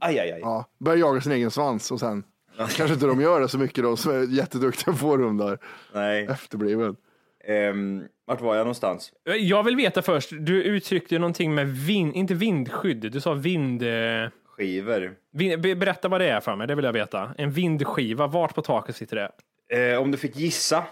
Aj, 0.00 0.18
aj, 0.18 0.32
aj. 0.32 0.40
Ja, 0.40 0.68
börjar 0.78 0.98
jaga 0.98 1.20
sin 1.20 1.32
egen 1.32 1.50
svans 1.50 1.90
och 1.90 2.00
sen 2.00 2.24
kanske 2.56 2.94
inte 2.94 3.06
de 3.06 3.20
gör 3.20 3.40
det 3.40 3.48
så 3.48 3.58
mycket 3.58 3.84
de 3.84 3.96
som 3.96 4.12
är 4.12 4.36
jätteduktiga 4.36 4.94
på 4.94 5.16
hundar. 5.16 5.58
Nej. 5.94 6.24
Efterbliven. 6.24 6.96
Ehm, 7.44 8.02
vart 8.26 8.40
var 8.40 8.54
jag 8.54 8.64
någonstans? 8.64 9.12
Jag 9.40 9.62
vill 9.62 9.76
veta 9.76 10.02
först, 10.02 10.30
du 10.30 10.62
uttryckte 10.62 11.18
någonting 11.18 11.54
med 11.54 11.68
vind, 11.68 12.16
inte 12.16 12.34
vindskydd, 12.34 13.12
du 13.12 13.20
sa 13.20 13.34
vind, 13.34 13.82
eh, 13.82 14.28
Skivor. 14.56 15.12
vind... 15.32 15.60
be- 15.60 15.74
Berätta 15.74 16.08
vad 16.08 16.20
det 16.20 16.28
är 16.28 16.40
för 16.40 16.56
mig, 16.56 16.66
det 16.66 16.74
vill 16.74 16.84
jag 16.84 16.92
veta. 16.92 17.30
En 17.38 17.50
vindskiva, 17.50 18.26
vart 18.26 18.54
på 18.54 18.62
taket 18.62 18.96
sitter 18.96 19.16
det? 19.16 19.92
Eh, 19.92 20.02
om 20.02 20.10
du 20.10 20.18
fick 20.18 20.36
gissa, 20.36 20.84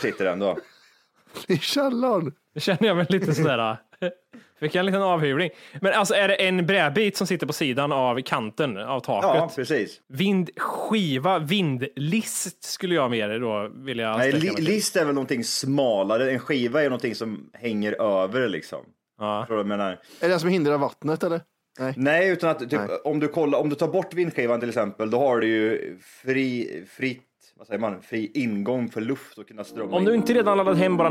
sitter 0.00 0.24
den 0.24 0.38
då? 0.38 0.58
I 1.48 1.58
källaren. 1.58 2.32
Det 2.54 2.60
känner 2.60 2.86
jag 2.86 2.96
mig 2.96 3.06
lite 3.08 3.34
sådär. 3.34 3.76
Fick 4.60 4.74
jag 4.74 4.80
en 4.80 4.86
liten 4.86 5.02
avhyvling. 5.02 5.50
Men 5.80 5.92
alltså 5.92 6.14
är 6.14 6.28
det 6.28 6.34
en 6.34 6.66
brädbit 6.66 7.16
som 7.16 7.26
sitter 7.26 7.46
på 7.46 7.52
sidan 7.52 7.92
av 7.92 8.20
kanten 8.22 8.78
av 8.78 9.00
taket? 9.00 9.30
Ja, 9.34 9.50
precis. 9.56 10.00
Vindskiva, 10.08 11.38
vindlist 11.38 12.64
skulle 12.64 12.94
jag 12.94 13.10
mer 13.10 13.38
då 13.40 13.70
vilja 13.74 14.16
Nej, 14.16 14.32
li, 14.32 14.50
list 14.58 14.96
är 14.96 15.04
väl 15.04 15.14
någonting 15.14 15.44
smalare. 15.44 16.30
En 16.30 16.38
skiva 16.38 16.80
är 16.82 16.84
någonting 16.84 17.14
som 17.14 17.50
hänger 17.52 18.02
över 18.02 18.48
liksom. 18.48 18.80
Ja. 19.18 19.44
Tror 19.46 19.56
du 19.58 19.64
menar? 19.64 19.90
Är 19.90 19.96
det 20.20 20.28
den 20.28 20.40
som 20.40 20.48
hindrar 20.48 20.78
vattnet 20.78 21.22
eller? 21.22 21.40
Nej, 21.96 22.28
utan 22.30 22.50
att 22.50 22.58
typ, 22.58 22.72
Nej. 22.72 22.88
om 23.04 23.20
du 23.20 23.28
kollar, 23.28 23.58
om 23.58 23.68
du 23.68 23.74
tar 23.76 23.88
bort 23.88 24.14
vindskivan 24.14 24.60
till 24.60 24.68
exempel, 24.68 25.10
då 25.10 25.18
har 25.18 25.40
du 25.40 25.46
ju 25.46 25.96
fri, 26.00 26.82
fritt, 26.90 27.22
vad 27.56 27.66
säger 27.66 27.80
man, 27.80 28.02
fri 28.02 28.30
ingång 28.34 28.88
för 28.88 29.00
luft 29.00 29.38
att 29.38 29.48
kunna 29.48 29.64
strömma 29.64 29.96
Om 29.96 30.02
in. 30.02 30.08
du 30.08 30.14
inte 30.14 30.32
redan 30.34 30.56
laddat 30.58 30.78
hem 30.78 30.96
bara 30.96 31.10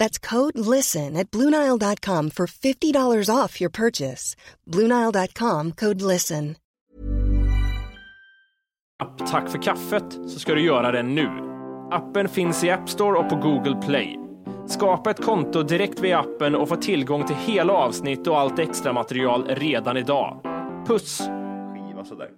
That's 0.00 0.28
code 0.30 0.58
LISTEN 0.76 1.16
at 1.16 1.30
Bluenile.com 1.30 2.30
for 2.30 2.46
$50 2.46 3.34
off 3.36 3.60
your 3.60 3.70
purchase. 3.70 4.36
Bluenile.com 4.66 5.72
code 5.72 6.02
LISTEN. 6.12 6.56
app 9.02 9.28
Tack 9.30 9.50
för 9.50 9.62
kaffet 9.62 10.12
så 10.12 10.38
ska 10.38 10.54
du 10.54 10.62
göra 10.62 10.92
det 10.92 11.02
nu. 11.02 11.28
Appen 11.90 12.28
finns 12.28 12.64
i 12.64 12.70
App 12.70 12.88
Store 12.88 13.18
och 13.18 13.28
på 13.28 13.36
Google 13.36 13.76
Play. 13.86 14.16
Skapa 14.66 15.10
ett 15.10 15.24
konto 15.24 15.62
direkt 15.62 16.00
via 16.00 16.18
appen 16.18 16.54
och 16.54 16.68
få 16.68 16.76
tillgång 16.76 17.26
till 17.26 17.36
hela 17.36 17.72
avsnitt 17.72 18.26
och 18.26 18.38
allt 18.38 18.58
extra 18.58 18.92
material 18.92 19.46
redan 19.48 19.96
idag. 19.96 20.40
Puss! 20.86 21.18
skiva 22.00 22.04
sådär. 22.04 22.30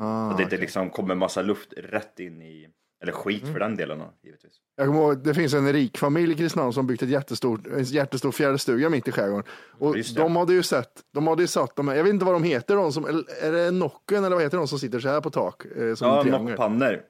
Ah, 0.00 0.30
så 0.30 0.36
det 0.36 0.42
inte 0.42 0.56
liksom 0.56 0.90
kommer 0.90 1.14
massa 1.14 1.42
luft 1.42 1.72
rätt 1.76 2.20
in 2.20 2.42
i, 2.42 2.68
eller 3.02 3.12
skit 3.12 3.48
för 3.52 3.58
den 3.60 3.76
delen 3.76 4.02
givetvis. 4.22 4.52
Jag 4.76 4.86
kommer 4.86 5.00
ihåg, 5.00 5.18
det 5.24 5.34
finns 5.34 5.54
en 5.54 5.72
rik 5.72 5.98
familj 5.98 6.32
i 6.32 6.36
Kristinehamn 6.36 6.72
som 6.72 6.86
byggt 6.86 7.02
ett 7.02 7.08
jättestort, 7.08 7.66
en 7.66 7.82
jättestor 7.84 8.32
fjällstuga 8.32 8.88
mitt 8.90 9.08
i 9.08 9.12
skärgården. 9.12 9.44
Och 9.78 9.96
Just 9.96 10.16
det. 10.16 10.22
de 10.22 10.36
hade 10.36 10.52
ju 10.52 10.62
sett, 10.62 10.90
de 11.14 11.26
hade 11.26 11.42
ju 11.42 11.46
satt 11.48 11.76
de 11.76 11.88
här, 11.88 11.96
jag 11.96 12.04
vet 12.04 12.12
inte 12.12 12.24
vad 12.24 12.34
de 12.34 12.42
heter, 12.42 12.76
de 12.76 12.92
som, 12.92 13.04
är 13.42 13.52
det 13.52 13.70
Nocken 13.70 14.24
eller 14.24 14.36
vad 14.36 14.44
heter 14.44 14.58
de 14.58 14.68
som 14.68 14.78
sitter 14.78 15.00
så 15.00 15.08
här 15.08 15.20
på 15.20 15.30
tak? 15.30 15.64
Eh, 15.64 15.94
som 15.94 16.08
Ja, 16.08 16.38
nockpannor. 16.38 17.00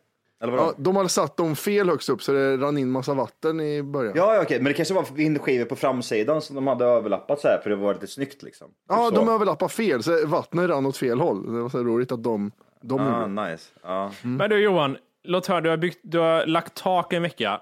Eller 0.42 0.52
vadå? 0.52 0.64
Ja, 0.64 0.74
de 0.78 0.96
hade 0.96 1.08
satt 1.08 1.36
dem 1.36 1.56
fel 1.56 1.88
högst 1.88 2.08
upp 2.08 2.22
så 2.22 2.32
det 2.32 2.56
rann 2.56 2.78
in 2.78 2.90
massa 2.90 3.14
vatten 3.14 3.60
i 3.60 3.82
början. 3.82 4.12
Ja, 4.16 4.34
ja, 4.34 4.42
okej, 4.42 4.56
men 4.58 4.64
det 4.64 4.72
kanske 4.74 4.94
var 4.94 5.06
vindskivor 5.14 5.64
på 5.64 5.76
framsidan 5.76 6.42
som 6.42 6.56
de 6.56 6.66
hade 6.66 6.84
överlappat 6.84 7.40
så 7.40 7.48
här 7.48 7.60
för 7.62 7.70
det 7.70 7.76
var 7.76 7.94
lite 7.94 8.06
snyggt 8.06 8.42
liksom. 8.42 8.68
Ja, 8.88 9.08
Så. 9.08 9.14
de 9.16 9.28
överlappade 9.28 9.72
fel, 9.72 10.02
så 10.02 10.26
vattnet 10.26 10.70
rann 10.70 10.86
åt 10.86 10.96
fel 10.96 11.20
håll. 11.20 11.52
Det 11.54 11.60
var 11.62 11.68
så 11.68 11.78
roligt 11.84 12.12
att 12.12 12.22
de, 12.24 12.50
de 12.82 13.00
Ah, 13.00 13.26
nice. 13.26 13.64
Ja. 13.82 14.12
Men 14.22 14.50
du 14.50 14.58
Johan, 14.60 14.96
låt 15.28 15.46
höra, 15.46 15.60
du 15.60 15.68
har, 15.70 15.76
byggt, 15.76 15.98
du 16.02 16.18
har 16.18 16.46
lagt 16.46 16.74
tak 16.74 17.12
en 17.12 17.22
vecka. 17.22 17.60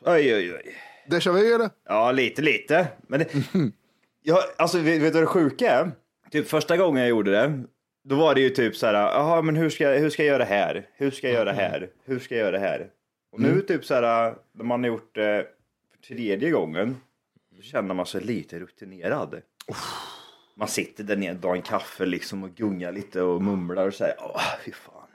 Oj, 0.00 0.34
oj, 0.34 0.54
oj. 0.54 0.74
Déjà 1.10 1.32
vu 1.32 1.54
eller? 1.54 1.70
Ja, 1.88 2.12
lite, 2.12 2.42
lite. 2.42 2.88
Men 3.08 3.20
det, 3.20 3.26
ja, 4.22 4.42
alltså, 4.58 4.78
vet, 4.78 5.02
vet 5.02 5.12
du 5.12 5.18
vad 5.18 5.22
det 5.22 5.26
sjuka 5.26 5.70
är? 5.70 5.90
Typ 6.30 6.48
första 6.48 6.76
gången 6.76 7.00
jag 7.02 7.08
gjorde 7.10 7.30
det, 7.30 7.62
då 8.04 8.16
var 8.16 8.34
det 8.34 8.40
ju 8.40 8.50
typ 8.50 8.76
så 8.76 8.86
här, 8.86 8.94
jaha, 8.94 9.42
men 9.42 9.56
hur 9.56 9.70
ska, 9.70 9.84
jag- 9.84 10.00
hur 10.00 10.10
ska 10.10 10.22
jag 10.22 10.28
göra 10.28 10.38
det 10.38 10.44
här? 10.44 10.88
Hur 10.94 11.10
ska 11.10 11.26
jag 11.26 11.34
göra 11.34 11.44
det 11.44 11.52
här? 11.60 11.88
Hur 12.04 12.18
ska 12.18 12.34
jag 12.34 12.40
göra 12.42 12.50
det 12.50 12.58
här? 12.66 12.90
Och 13.32 13.40
nu 13.40 13.60
typ 13.60 13.84
så 13.84 13.94
här, 13.94 14.34
när 14.54 14.64
man 14.64 14.80
har 14.84 14.88
gjort 14.88 15.14
det 15.14 15.46
för 15.90 16.14
tredje 16.14 16.50
gången, 16.50 16.96
då 17.56 17.62
känner 17.62 17.94
man 17.94 18.06
sig 18.06 18.20
lite 18.20 18.58
rutinerad. 18.58 19.40
Man 20.56 20.68
sitter 20.68 21.04
där 21.04 21.16
nere, 21.16 21.34
drar 21.34 21.54
en 21.54 21.62
kaffe 21.62 22.06
liksom 22.06 22.44
och 22.44 22.50
gungar 22.54 22.92
lite 22.92 23.22
och 23.22 23.42
mumlar 23.42 23.86
och 23.86 23.94
säger, 23.94 24.16
åh, 24.20 24.40
fy 24.64 24.72
fan. 24.72 25.05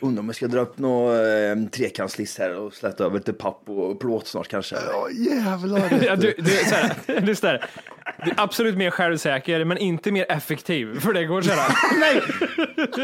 Undrar 0.00 0.20
om 0.20 0.26
jag 0.26 0.36
ska 0.36 0.46
dra 0.46 0.60
upp 0.60 0.78
någon 0.78 1.14
eh, 1.64 1.68
trekantslist 1.70 2.38
här 2.38 2.56
och 2.58 2.74
släta 2.74 3.04
över 3.04 3.16
lite 3.16 3.32
papp 3.32 3.62
och 3.68 4.00
plåt 4.00 4.26
snart 4.26 4.48
kanske. 4.48 4.76
Ja, 4.92 5.08
jävlar. 5.10 6.02
Ja, 6.06 6.16
du, 6.16 6.34
du, 6.38 6.50
så 6.50 6.74
här, 6.74 6.92
det 7.06 7.30
är 7.30 7.34
så 7.34 7.46
här, 7.46 7.64
du 8.24 8.30
är 8.30 8.34
absolut 8.40 8.76
mer 8.76 8.90
självsäker, 8.90 9.64
men 9.64 9.78
inte 9.78 10.12
mer 10.12 10.26
effektiv. 10.28 11.00
För 11.00 11.12
det 11.12 11.24
går 11.24 11.42
så 11.42 11.50
här. 11.52 11.74
nej. 12.00 12.22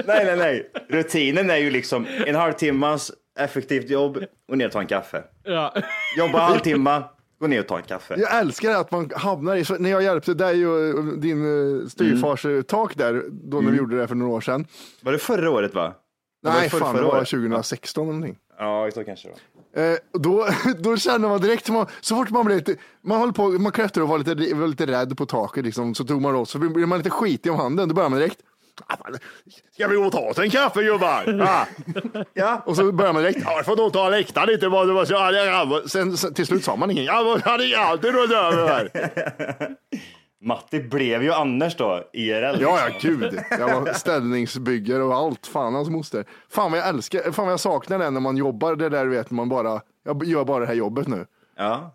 nej, 0.07 0.25
nej, 0.25 0.37
nej. 0.37 0.71
Rutinen 0.89 1.51
är 1.51 1.57
ju 1.57 1.71
liksom 1.71 2.07
en 2.27 2.35
halvtimmas 2.35 3.13
effektivt 3.39 3.91
jobb 3.91 4.19
och 4.49 4.59
ner 4.59 4.67
och 4.67 4.73
ta 4.73 4.81
en 4.81 4.87
kaffe. 4.87 5.23
Ja. 5.45 5.75
Jobba 6.19 6.39
en 6.39 6.45
halvtimme, 6.53 7.03
gå 7.41 7.47
ner 7.47 7.61
och 7.61 7.67
ta 7.67 7.77
en 7.77 7.83
kaffe. 7.83 8.15
Jag 8.19 8.39
älskar 8.39 8.71
att 8.71 8.91
man 8.91 9.11
hamnar 9.17 9.57
i, 9.57 9.65
så 9.65 9.75
när 9.79 9.91
jag 9.91 10.03
hjälpte 10.03 10.35
dig 10.35 10.67
och 10.67 11.19
din 11.19 11.81
eh, 11.83 11.87
styvfars 11.89 12.45
eh, 12.45 12.63
tak 12.63 12.97
där, 12.97 13.23
då 13.31 13.61
när 13.61 13.71
vi 13.71 13.79
gjorde 13.79 14.01
det 14.01 14.09
för 14.09 14.15
några 14.15 14.33
år 14.33 14.41
sedan. 14.41 14.67
Var 15.01 15.13
det 15.13 15.19
förra 15.19 15.51
året 15.51 15.75
va? 15.75 15.95
Nej, 16.43 16.71
fan, 16.71 16.95
det 16.97 17.03
var 17.03 17.09
året? 17.09 17.29
2016 17.29 18.03
eller 18.09 18.13
någonting. 18.13 18.39
Ja, 18.59 18.91
så 18.95 19.05
kanske 19.05 19.29
det 19.29 19.35
var. 19.35 19.91
Eh, 19.93 19.97
då, 20.13 20.49
då 20.79 20.97
känner 20.97 21.29
man 21.29 21.41
direkt, 21.41 21.69
man, 21.69 21.87
så 22.01 22.17
fort 22.17 22.31
man 22.31 22.45
blir 22.47 22.57
lite, 22.57 22.77
man 23.03 23.19
håller 23.19 23.33
på, 23.33 23.49
man 23.49 23.73
klättrar 23.73 24.03
och 24.03 24.09
var 24.09 24.19
lite, 24.19 24.55
var 24.55 24.67
lite 24.67 24.87
rädd 24.87 25.17
på 25.17 25.27
taket 25.27 25.65
liksom, 25.65 25.95
så 25.95 26.05
tog 26.05 26.23
man 26.23 26.35
då, 26.35 26.47
så 26.47 26.59
blir 26.59 26.87
man 26.87 26.99
lite 26.99 27.11
skitig 27.11 27.53
om 27.53 27.59
handen, 27.59 27.89
då 27.89 27.95
börjar 27.95 28.09
man 28.11 28.19
direkt. 28.19 28.39
"Ah, 28.87 28.97
Ska 29.75 29.89
vi 29.89 29.97
gå 29.97 30.05
och 30.07 30.13
ta 30.13 30.21
oss 30.21 30.39
en 30.39 30.51
kaffe 30.51 30.83
gubbar? 30.83 31.41
Ah. 31.49 31.67
ja. 32.35 32.63
Och 32.67 32.77
så 32.77 32.93
börjar 32.93 33.13
man 33.13 33.23
direkt, 33.23 33.39
ja, 33.45 33.53
jag 33.57 33.65
får 33.65 33.77
nog 33.77 33.93
ta 33.93 34.09
läktaren 34.09 34.49
lite. 34.49 34.69
Vad 34.69 34.87
det 34.87 34.93
var 34.93 35.05
så, 35.05 35.13
ja, 35.13 35.33
ja, 35.33 35.45
ja." 35.45 35.83
sen, 35.89 36.17
sen, 36.17 36.35
till 36.35 36.47
slut 36.47 36.65
sa 36.65 36.77
man 36.77 36.91
ingenting. 36.91 37.07
Ja, 37.15 37.39
hade 37.45 37.65
jag 37.65 37.81
alltid 37.83 38.15
runt 38.15 38.33
över 38.33 38.69
här. 38.69 38.91
Matti 40.41 40.81
blev 40.81 41.23
ju 41.23 41.33
Anders 41.33 41.77
då, 41.77 42.03
IRL. 42.13 42.61
Ja, 42.61 42.89
ja, 42.89 42.99
gud. 43.01 43.41
Jag 43.51 43.81
var 43.81 43.93
ställningsbyggare 43.93 45.03
och 45.03 45.15
allt. 45.15 45.47
Fan 45.47 45.75
hans 45.75 45.89
moster. 45.89 46.25
Fan 46.49 46.71
vad 46.71 46.81
jag 46.81 46.89
älskar, 46.89 47.33
fan 47.33 47.45
vad 47.45 47.53
jag 47.53 47.61
saknar 47.61 47.99
det 47.99 48.11
när 48.11 48.21
man 48.21 48.37
jobbar. 48.37 48.77
Det 48.77 48.89
där 48.89 49.05
du 49.05 49.11
vet, 49.11 49.31
man 49.31 49.49
bara, 49.49 49.81
jag 50.05 50.25
gör 50.25 50.45
bara 50.45 50.61
det 50.61 50.67
här 50.67 50.75
jobbet 50.75 51.09
nu. 51.09 51.27
Ja. 51.57 51.95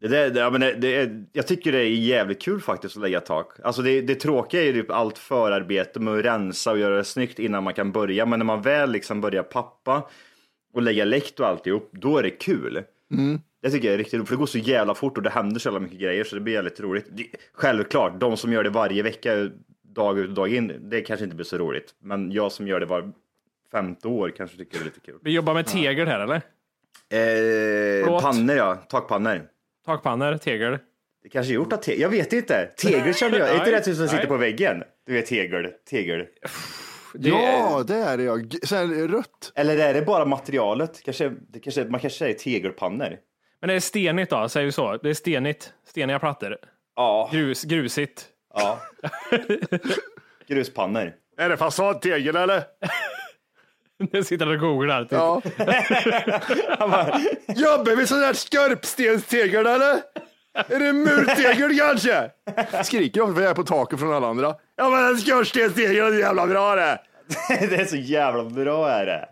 Det 0.00 0.08
där, 0.08 0.30
det, 0.30 0.40
ja, 0.40 0.50
men 0.50 0.60
det, 0.60 0.74
det 0.74 0.96
är, 0.96 1.24
jag 1.32 1.46
tycker 1.46 1.72
det 1.72 1.78
är 1.78 1.88
jävligt 1.88 2.42
kul 2.42 2.60
faktiskt 2.60 2.96
att 2.96 3.02
lägga 3.02 3.20
tak. 3.20 3.52
Alltså 3.62 3.82
det, 3.82 4.00
det 4.00 4.14
tråkiga 4.14 4.62
är 4.62 4.66
ju 4.66 4.72
typ 4.72 4.90
allt 4.90 5.18
förarbete 5.18 6.00
med 6.00 6.18
att 6.18 6.24
rensa 6.24 6.70
och 6.70 6.78
göra 6.78 6.96
det 6.96 7.04
snyggt 7.04 7.38
innan 7.38 7.64
man 7.64 7.74
kan 7.74 7.92
börja. 7.92 8.26
Men 8.26 8.38
när 8.38 8.46
man 8.46 8.62
väl 8.62 8.92
liksom 8.92 9.20
börjar 9.20 9.42
pappa 9.42 10.08
och 10.74 10.82
lägga 10.82 11.04
läkt 11.04 11.40
och 11.40 11.46
alltihop, 11.46 11.88
då 11.92 12.18
är 12.18 12.22
det 12.22 12.30
kul. 12.30 12.84
Det 13.62 13.70
tycker 13.70 13.88
jag 13.88 13.94
är 13.94 13.98
riktigt 13.98 14.14
roligt, 14.14 14.28
för 14.28 14.34
det 14.34 14.38
går 14.38 14.46
så 14.46 14.58
jävla 14.58 14.94
fort 14.94 15.16
och 15.16 15.22
det 15.22 15.30
händer 15.30 15.60
så 15.60 15.68
jävla 15.68 15.80
mycket 15.80 16.00
grejer 16.00 16.24
så 16.24 16.34
det 16.34 16.40
blir 16.40 16.54
jävligt 16.54 16.80
roligt. 16.80 17.06
Det, 17.10 17.26
självklart, 17.52 18.20
de 18.20 18.36
som 18.36 18.52
gör 18.52 18.64
det 18.64 18.70
varje 18.70 19.02
vecka, 19.02 19.50
dag 19.82 20.18
ut 20.18 20.28
och 20.28 20.34
dag 20.34 20.54
in, 20.54 20.88
det 20.90 21.00
kanske 21.00 21.24
inte 21.24 21.36
blir 21.36 21.46
så 21.46 21.58
roligt. 21.58 21.94
Men 22.02 22.32
jag 22.32 22.52
som 22.52 22.68
gör 22.68 22.80
det 22.80 22.86
var 22.86 23.12
femte 23.72 24.08
år 24.08 24.32
kanske 24.36 24.56
tycker 24.56 24.78
det 24.78 24.82
är 24.82 24.84
lite 24.84 25.00
kul. 25.00 25.18
Vi 25.22 25.30
jobbar 25.30 25.54
med 25.54 25.66
tegel 25.66 26.06
här 26.06 26.20
eller? 26.20 26.42
Eh, 27.10 28.04
Plåt. 28.04 28.22
pannor 28.22 28.56
ja, 28.56 28.74
takpannor. 28.74 29.42
Takpannor, 29.86 30.36
tegel. 30.36 30.78
Det 31.22 31.28
kanske 31.28 31.52
är 31.52 31.54
gjort 31.54 31.72
av 31.72 31.76
tegel, 31.76 32.00
jag 32.00 32.08
vet 32.08 32.32
inte. 32.32 32.70
Tegel 32.76 33.14
känner 33.14 33.38
jag, 33.38 33.48
är 33.48 33.54
inte 33.54 33.70
det 33.70 33.80
typ 33.80 33.96
som 33.96 34.08
sitter 34.08 34.26
på 34.26 34.36
väggen? 34.36 34.82
Du 35.06 35.12
vet 35.12 35.26
tegel, 35.26 35.70
tegel. 35.90 36.26
Det 37.18 37.28
Ja, 37.28 37.82
det 37.86 37.94
är 37.96 38.16
det 38.16 38.22
ja. 38.22 38.36
G- 38.36 38.58
Så 38.62 38.76
här, 38.76 39.08
rött. 39.08 39.52
Eller 39.54 39.76
är 39.78 39.94
det 39.94 40.02
bara 40.02 40.24
materialet? 40.24 41.02
Kanske, 41.04 41.28
det 41.48 41.60
kanske, 41.60 41.84
man 41.84 42.00
kanske 42.00 42.18
säger 42.18 42.34
tegelpannor? 42.34 43.16
Men 43.60 43.68
det 43.68 43.74
är 43.74 43.80
stenigt 43.80 44.30
då, 44.30 44.48
säger 44.48 44.66
vi 44.66 44.72
så. 44.72 44.96
Det 44.96 45.10
är 45.10 45.14
stenigt. 45.14 45.72
Steniga 45.86 46.18
plattor. 46.18 46.56
Ja, 46.96 47.28
Grus, 47.32 47.62
grusigt. 47.62 48.26
ja. 48.54 48.80
Gruspannor. 50.48 51.12
Är 51.38 51.48
det 51.48 51.56
fasadtegel 51.56 52.36
eller? 52.36 52.62
Nu 54.12 54.24
sitter 54.24 54.46
han 54.46 54.54
och 54.54 54.60
googlar. 54.60 55.02
Typ. 55.02 55.12
Ja. 55.12 55.42
Jobbar 57.54 57.96
vi 57.96 58.06
sån 58.06 58.20
där 58.20 58.32
skorpstenstegel 58.32 59.66
eller? 59.66 60.00
Är 60.54 60.78
det 60.78 60.92
murtegel 60.92 61.78
kanske? 61.78 62.30
Skriker 62.84 63.20
jag 63.20 63.34
för 63.34 63.42
jag 63.42 63.50
är 63.50 63.54
på 63.54 63.62
taket 63.62 63.98
från 63.98 64.14
alla 64.14 64.26
andra. 64.26 64.54
Ja 64.76 64.90
men 64.90 65.04
en 65.04 65.18
skorstenstegel 65.18 66.12
är 66.12 66.18
jävla 66.18 66.46
bra 66.46 66.74
det. 66.74 67.00
det 67.48 67.76
är 67.76 67.84
så 67.84 67.96
jävla 67.96 68.44
bra 68.44 68.90
är 68.90 69.06
det. 69.06 69.28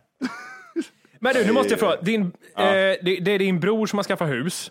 Men 1.19 1.35
du, 1.35 1.47
nu 1.47 1.53
måste 1.53 1.73
jag 1.73 1.81
fråga. 1.81 1.97
Din, 2.01 2.23
eh, 2.23 2.65
det, 3.03 3.19
det 3.21 3.31
är 3.31 3.39
din 3.39 3.61
bror 3.61 3.87
som 3.87 3.99
har 3.99 4.05
skaffat 4.05 4.29
hus. 4.29 4.71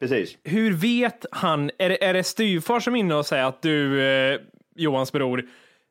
Precis. 0.00 0.36
Hur 0.44 0.72
vet 0.72 1.26
han, 1.30 1.70
är 1.78 1.88
det, 1.88 2.04
är 2.04 2.14
det 2.14 2.24
styvfar 2.24 2.80
som 2.80 2.94
är 2.94 2.98
inne 2.98 3.14
och 3.14 3.26
säger 3.26 3.44
att 3.44 3.62
du, 3.62 4.02
eh, 4.02 4.40
Johans 4.76 5.12
bror, 5.12 5.44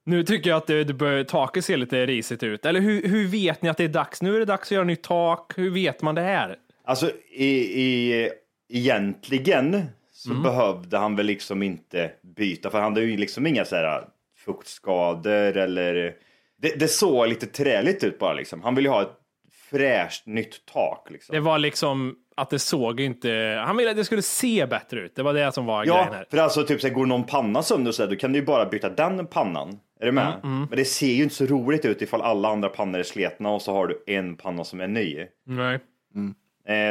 nu 0.06 0.24
tycker 0.24 0.50
jag 0.50 0.58
att 0.58 0.68
det, 0.68 0.84
det 0.84 0.94
bör, 0.94 1.24
taket 1.24 1.66
ser 1.66 1.78
lite 1.78 2.06
risigt 2.06 2.44
ut. 2.44 2.66
Eller 2.66 2.80
hur, 2.80 3.08
hur 3.08 3.28
vet 3.28 3.62
ni 3.62 3.70
att 3.70 3.78
det 3.78 3.84
är 3.84 3.88
dags? 3.88 4.22
Nu 4.22 4.36
är 4.36 4.40
det 4.40 4.46
dags 4.46 4.68
att 4.68 4.72
göra 4.72 4.84
nytt 4.84 5.04
tak. 5.04 5.54
Hur 5.56 5.70
vet 5.70 6.02
man 6.02 6.16
det 6.16 6.22
här? 6.22 6.56
Alltså 6.86 7.12
i, 7.32 7.82
i, 7.82 8.30
egentligen 8.70 9.82
så 10.12 10.30
Mm. 10.32 10.44
behövde 10.44 10.98
han 10.98 11.16
väl 11.16 11.26
liksom 11.26 11.64
inte 11.64 12.12
byta 12.22 12.70
för 12.70 12.78
han 12.82 12.94
hade 12.94 13.06
ju 13.06 13.18
liksom 13.18 13.48
inga 13.48 13.66
så 13.66 13.76
här 13.76 14.08
fuktskador 14.46 15.58
eller 15.58 15.94
det, 16.62 16.80
det 16.80 16.88
såg 16.88 17.28
lite 17.28 17.46
träligt 17.46 18.04
ut 18.04 18.20
bara 18.20 18.34
liksom. 18.34 18.62
Han 18.62 18.76
ville 18.76 18.90
ju 18.90 18.94
ha 18.94 19.02
ett 19.02 19.14
fräscht 19.70 20.26
nytt 20.26 20.66
tak 20.74 21.08
liksom. 21.12 21.34
Det 21.34 21.40
var 21.40 21.58
liksom 21.60 22.16
att 22.36 22.50
det 22.50 22.60
såg 22.60 23.00
inte, 23.00 23.62
han 23.66 23.78
ville 23.78 23.92
att 23.92 23.98
det 23.98 24.06
skulle 24.06 24.22
se 24.22 24.66
bättre 24.66 25.00
ut. 25.00 25.16
Det 25.16 25.24
var 25.24 25.34
det 25.34 25.52
som 25.52 25.66
var 25.66 25.86
grejen 25.86 25.98
Ja, 26.08 26.14
här. 26.14 26.26
för 26.30 26.38
alltså 26.38 26.64
typ 26.64 26.82
så 26.82 26.88
här, 26.88 26.94
går 26.94 27.06
någon 27.06 27.24
panna 27.24 27.64
sönder 27.64 27.92
så 27.92 28.04
där, 28.06 28.10
då 28.10 28.16
kan 28.16 28.32
du 28.34 28.40
ju 28.40 28.46
bara 28.46 28.66
byta 28.66 28.90
den 28.90 29.28
pannan. 29.28 29.80
Är 30.00 30.06
du 30.06 30.12
med? 30.12 30.34
Mm, 30.44 30.60
Men 30.60 30.78
det 30.78 30.86
ser 30.86 31.08
ju 31.14 31.24
inte 31.24 31.36
så 31.36 31.46
roligt 31.46 31.86
ut 31.86 32.02
ifall 32.02 32.22
alla 32.22 32.50
andra 32.50 32.70
pannor 32.70 33.00
är 33.00 33.04
sletna 33.04 33.50
och 33.50 33.62
så 33.62 33.74
har 33.74 33.88
du 33.88 34.04
en 34.08 34.36
panna 34.36 34.64
som 34.64 34.82
är 34.82 34.88
ny. 34.88 35.26
Nej. 35.46 35.76
Eh, 35.76 35.80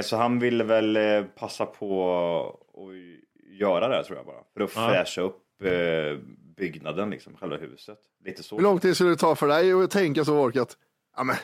så 0.02 0.16
han 0.16 0.38
ville 0.38 0.64
väl 0.64 0.97
eh, 0.97 1.25
passa 1.25 1.66
på 1.66 2.59
att 2.75 3.61
göra 3.61 3.88
det 3.88 4.04
tror 4.04 4.18
jag 4.18 4.26
bara. 4.26 4.42
För 4.54 4.61
att 4.61 4.71
fräscha 4.71 5.21
upp 5.21 5.42
eh, 5.65 6.19
byggnaden, 6.56 7.10
liksom, 7.10 7.36
själva 7.36 7.56
huset. 7.56 7.99
Lite 8.25 8.43
så. 8.43 8.56
Hur 8.56 8.62
lång 8.62 8.80
tid 8.80 8.95
skulle 8.95 9.10
det 9.10 9.17
ta 9.17 9.34
för 9.34 9.49
dig 9.49 9.73
att 9.73 9.91
tänka 9.91 10.25
så 10.25 10.39
orkat? 10.39 10.76
Ja 11.17 11.25
men, 11.25 11.36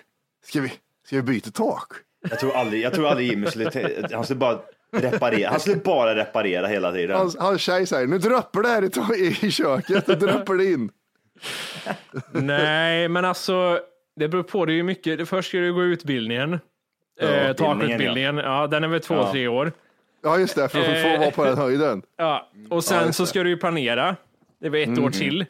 ska 0.44 0.60
vi, 0.60 0.72
ska 1.06 1.16
vi 1.16 1.22
byta 1.22 1.50
tak? 1.50 1.92
Jag 2.30 2.38
tror 2.38 2.52
aldrig, 2.56 2.82
jag 2.82 2.94
tror 2.94 3.08
aldrig 3.08 3.30
Jimmy 3.30 3.46
skulle, 3.46 3.70
han 4.12 4.24
skulle 4.24 4.38
bara 4.38 4.60
reparera, 4.92 5.50
han 5.50 5.60
skulle 5.60 5.76
bara 5.76 6.14
reparera 6.14 6.66
hela 6.66 6.92
tiden. 6.92 7.16
Hans, 7.16 7.36
hans 7.36 7.60
tjej 7.60 7.86
säger, 7.86 8.06
nu 8.06 8.18
droppar 8.18 8.62
det 8.62 8.68
här 8.68 9.14
i, 9.16 9.46
i 9.46 9.50
köket, 9.50 10.06
nu 10.06 10.14
droppar 10.14 10.54
det 10.54 10.64
in. 10.64 10.90
Nej, 12.32 13.08
men 13.08 13.24
alltså, 13.24 13.80
det 14.16 14.28
beror 14.28 14.42
på. 14.42 14.66
Det 14.66 14.72
är 14.72 14.74
ju 14.74 14.82
mycket. 14.82 15.18
Det 15.18 15.26
Först 15.26 15.48
ska 15.48 15.58
du 15.58 15.74
gå 15.74 15.82
utbildningen. 15.82 16.58
Ja, 17.20 17.26
eh, 17.26 17.50
utbildningen, 17.50 17.78
takutbildningen. 17.80 18.36
Ja. 18.36 18.66
den 18.66 18.84
är 18.84 18.88
väl 18.88 19.00
två, 19.00 19.14
Ja. 19.14 19.32
tre 19.32 19.48
år. 19.48 19.72
Ja 20.22 20.38
just 20.38 20.54
det, 20.54 20.68
för 20.68 20.78
att 20.78 20.84
få 21.02 21.08
Eh. 21.08 21.18
vara 21.20 21.30
på 21.30 21.44
den 21.44 21.58
höjden. 21.58 22.02
Ja. 22.16 22.48
Och 22.70 22.84
sen 22.84 23.06
Ja, 23.06 23.12
så 23.12 23.26
ska 23.26 23.42
du 23.42 23.48
ju 23.50 23.56
planera. 23.56 24.16
Det 24.60 24.68
var 24.68 24.78
ett 24.78 24.98
år 24.98 25.10
till. 25.10 25.46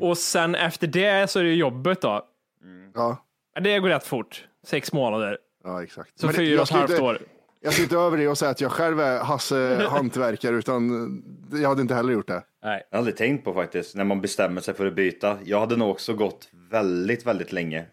Och 0.00 0.18
sen 0.18 0.54
efter 0.54 0.86
det 0.86 1.30
så 1.30 1.38
är 1.38 1.44
det 1.44 1.54
jobbet 1.54 2.00
då. 2.00 2.22
Ja, 2.94 3.24
Ja, 3.54 3.60
Det 3.60 3.78
går 3.78 3.88
rätt 3.88 4.06
fort. 4.06 4.44
Sex 4.66 4.92
månader. 4.92 5.38
ja 5.64 5.82
exakt. 5.82 6.18
Så 6.20 6.26
Men 6.26 6.34
fyra 6.34 6.60
och 6.62 6.66
ett 6.70 6.74
halvt 6.76 7.00
år. 7.00 7.18
Jag 7.60 7.72
ska 7.72 7.82
inte 7.82 7.96
över 7.96 8.16
det 8.18 8.28
och 8.28 8.38
säga 8.38 8.50
att 8.50 8.60
jag 8.60 8.72
själv 8.72 9.00
är 9.00 9.18
Hasse 9.18 9.86
hantverkare, 9.90 10.56
utan 10.56 11.22
jag 11.52 11.68
hade 11.68 11.82
inte 11.82 11.94
heller 11.94 12.12
gjort 12.12 12.26
det. 12.28 12.42
Nej. 12.64 12.82
Jag 12.90 12.96
har 12.96 12.98
aldrig 12.98 13.16
tänkt 13.16 13.44
på 13.44 13.54
faktiskt, 13.54 13.94
när 13.96 14.04
man 14.04 14.20
bestämmer 14.20 14.60
sig 14.60 14.74
för 14.74 14.86
att 14.86 14.94
byta. 14.94 15.36
Jag 15.44 15.60
hade 15.60 15.76
nog 15.76 15.90
också 15.90 16.14
gått 16.14 16.48
väldigt, 16.70 17.26
väldigt 17.26 17.52
länge 17.52 17.84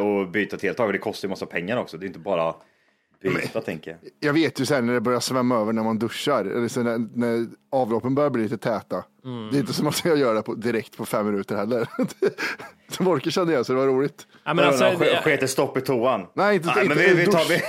och 0.00 0.28
byta 0.28 0.56
till 0.56 0.70
ett 0.70 0.76
tag. 0.76 0.92
Det 0.92 0.98
kostar 0.98 1.28
ju 1.28 1.30
massa 1.30 1.46
pengar 1.46 1.76
också. 1.76 1.96
Det 1.98 2.04
är 2.04 2.08
inte 2.08 2.18
bara 2.18 2.54
byta, 3.22 3.60
tänker 3.60 3.90
jag. 3.90 4.00
Jag 4.20 4.32
vet 4.32 4.60
ju 4.60 4.66
sen 4.66 4.86
när 4.86 4.92
det 4.94 5.00
börjar 5.00 5.20
svämma 5.20 5.56
över 5.60 5.72
när 5.72 5.82
man 5.82 5.98
duschar, 5.98 6.44
eller 6.44 6.68
så 6.68 6.82
när, 6.82 6.98
när 7.14 7.46
avloppen 7.72 8.14
börjar 8.14 8.30
bli 8.30 8.42
lite 8.42 8.58
täta. 8.58 9.04
Mm. 9.24 9.48
Det 9.50 9.56
är 9.56 9.60
inte 9.60 9.72
som 9.72 9.86
att 9.86 10.04
jag 10.04 10.18
gör 10.18 10.34
det 10.34 10.42
på, 10.42 10.54
direkt 10.54 10.96
på 10.96 11.06
fem 11.06 11.26
minuter 11.26 11.56
heller. 11.56 11.88
Som 12.88 13.08
Orker 13.08 13.30
kände 13.30 13.52
jag, 13.52 13.66
så 13.66 13.72
det 13.72 13.78
var 13.78 13.86
roligt. 13.86 14.26
Ja, 14.44 14.54
men 14.54 14.64
alltså, 14.64 14.84
Sk- 14.84 15.22
Sket 15.22 15.50
stopp 15.50 15.76
i 15.76 15.80
toan? 15.80 16.26
Nej, 16.34 16.56
inte- 16.56 16.72
Nej, 16.76 16.88
men 16.88 16.98
inte 16.98 17.14
vi, 17.14 17.14
vi 17.14 17.26
tar, 17.26 17.48
vi, 17.48 17.62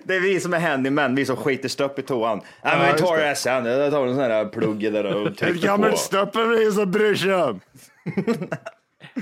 Det 0.04 0.14
är 0.16 0.20
vi 0.20 0.40
som 0.40 0.54
är 0.54 0.60
handymän, 0.60 1.14
vi 1.14 1.24
som 1.24 1.36
skiter 1.36 1.68
stopp 1.68 1.98
i 1.98 2.02
toan. 2.02 2.40
Nej, 2.64 2.78
men 2.78 2.92
vi 2.94 2.98
tar 3.00 3.16
det. 3.18 3.28
det 3.28 3.34
sen. 3.36 3.64
Jag 3.64 3.90
tar 3.92 4.06
en 4.06 4.14
sån 4.14 4.24
här 4.24 4.44
plugg 4.44 4.92
där 4.92 5.04
och 5.16 5.36
trycker 5.36 5.90
på. 5.90 5.96
stopp 5.96 6.36
över 6.36 6.54
dig 6.56 6.72
som 6.72 6.90
bryr 6.90 7.14
sig 7.14 7.34
om. 7.34 7.60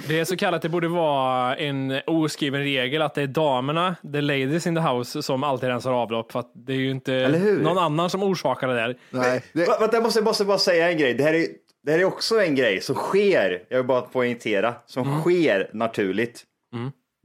Det 0.09 0.21
är 0.21 0.25
så 0.25 0.37
kallat, 0.37 0.63
det 0.63 0.69
borde 0.69 0.89
vara 0.89 1.57
en 1.57 2.01
oskriven 2.07 2.61
regel 2.63 3.03
att 3.03 3.15
det 3.15 3.23
är 3.23 3.27
damerna, 3.27 3.97
the 4.13 4.21
ladies 4.21 4.67
in 4.67 4.75
the 4.75 4.81
house, 4.81 5.23
som 5.23 5.45
alltid 5.45 5.69
rensar 5.69 5.93
avlopp. 5.93 6.33
För 6.33 6.41
att 6.41 6.53
det 6.55 6.73
är 6.73 6.77
ju 6.77 6.91
inte 6.91 7.29
någon 7.63 7.79
annan 7.79 8.11
som 8.11 8.23
orsakar 8.23 8.69
det 8.69 8.75
där. 8.75 8.97
Nej, 9.11 9.43
det, 9.53 9.67
Va- 9.69 9.77
Vänta, 9.81 9.97
jag 9.97 10.03
måste, 10.03 10.23
måste 10.23 10.45
bara 10.45 10.59
säga 10.59 10.91
en 10.91 10.99
grej. 10.99 11.15
Det 11.15 11.23
här, 11.25 11.35
är, 11.35 11.47
det 11.83 11.93
här 11.93 11.99
är 11.99 12.05
också 12.05 12.41
en 12.43 12.55
grej 12.55 12.81
som 12.81 12.95
sker, 12.95 13.63
jag 13.69 13.77
vill 13.77 13.87
bara 13.87 14.01
poängtera, 14.01 14.75
som 14.87 15.09
Mm. 15.09 15.21
sker 15.21 15.71
naturligt. 15.73 16.45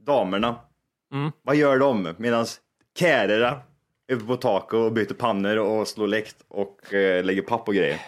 Damerna, 0.06 0.56
vad 1.42 1.56
gör 1.56 1.78
de 1.78 2.14
medan 2.18 2.46
kärrorna 2.98 3.60
är 4.08 4.14
uppe 4.14 4.24
på 4.26 4.36
taket 4.36 4.74
och 4.74 4.92
byter 4.92 5.14
pannor 5.14 5.56
och 5.58 5.88
slår 5.88 6.06
läkt 6.06 6.36
och 6.48 6.94
eh, 6.94 7.24
lägger 7.24 7.42
papp 7.42 7.68
och 7.68 7.74
grejer? 7.74 7.98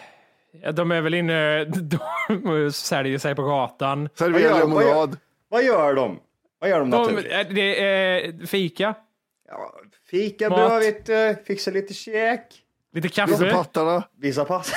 De 0.73 0.91
är 0.91 1.01
väl 1.01 1.13
inne, 1.13 1.65
de 2.29 2.71
säljer 2.71 3.17
sig 3.19 3.35
på 3.35 3.41
gatan. 3.43 4.09
servera 4.15 4.51
Vad 4.51 4.59
gör- 4.59 4.67
vad 4.67 4.83
gör- 4.83 4.89
lemonad. 4.89 5.17
Vad 5.49 5.63
gör 5.63 5.93
de? 5.93 6.19
Vad 6.59 6.69
gör 6.69 6.79
de 6.79 6.89
De, 6.89 6.97
naturligt? 7.01 7.31
eh, 7.31 7.39
det 7.55 7.83
är 7.83 8.45
fika, 8.45 8.95
Ja, 9.47 9.73
fika 10.11 10.49
Mat. 10.49 10.57
bra, 10.59 10.79
vet 10.79 11.05
du. 11.05 11.35
Fixa 11.47 11.71
lite 11.71 11.93
käk. 11.93 12.41
lite 12.93 13.07
Visa 13.07 13.25
kaffe. 13.27 13.51
pattarna. 13.51 14.03
Visa 14.21 14.45
pass. 14.45 14.73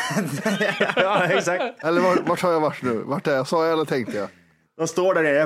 ja, 0.96 1.24
exakt. 1.24 1.84
Eller 1.84 2.00
var, 2.00 2.16
vart 2.26 2.40
har 2.42 2.52
jag 2.52 2.60
varit 2.60 2.82
nu? 2.82 3.02
Vart 3.06 3.26
är 3.26 3.34
jag? 3.34 3.46
Sa 3.48 3.64
jag 3.64 3.72
eller 3.72 3.84
tänkte 3.84 4.16
jag? 4.16 4.28
De 4.76 4.88
står 4.88 5.14
där 5.14 5.22
nere 5.22 5.44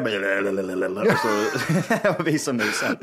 och 1.12 1.18
så 1.18 2.08
och 2.20 2.26
visar 2.26 2.52
musen. 2.52 2.96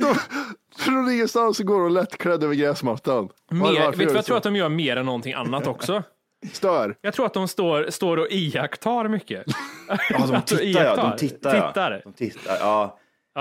Från 0.77 1.11
ingenstans 1.11 1.57
så 1.57 1.63
går 1.63 1.79
de 1.83 1.91
lättklädda 1.91 2.45
över 2.45 2.55
gräsmattan. 2.55 3.29
Mer, 3.51 3.63
vet 3.63 3.97
du 3.97 4.05
vad 4.05 4.07
de 4.07 4.15
jag 4.15 4.25
tror 4.25 4.37
att 4.37 4.43
de 4.43 4.55
gör 4.55 4.69
mer 4.69 4.95
än 4.97 5.05
någonting 5.05 5.33
annat 5.33 5.67
också? 5.67 6.03
Stör. 6.53 6.95
Jag 7.01 7.13
tror 7.13 7.25
att 7.25 7.33
de 7.33 7.47
står, 7.47 7.89
står 7.89 8.17
och 8.17 8.27
iakttar 8.29 9.07
mycket. 9.07 9.43
Ja, 10.09 10.27
de 10.31 10.41
tittar 10.41 10.83
ja. 10.83 10.95
De 10.95 11.17
tittar 11.17 11.55
ja. 11.55 11.67
Tittar. 11.67 12.01
De 12.03 12.13
tittar, 12.13 12.57
ja. 12.59 12.97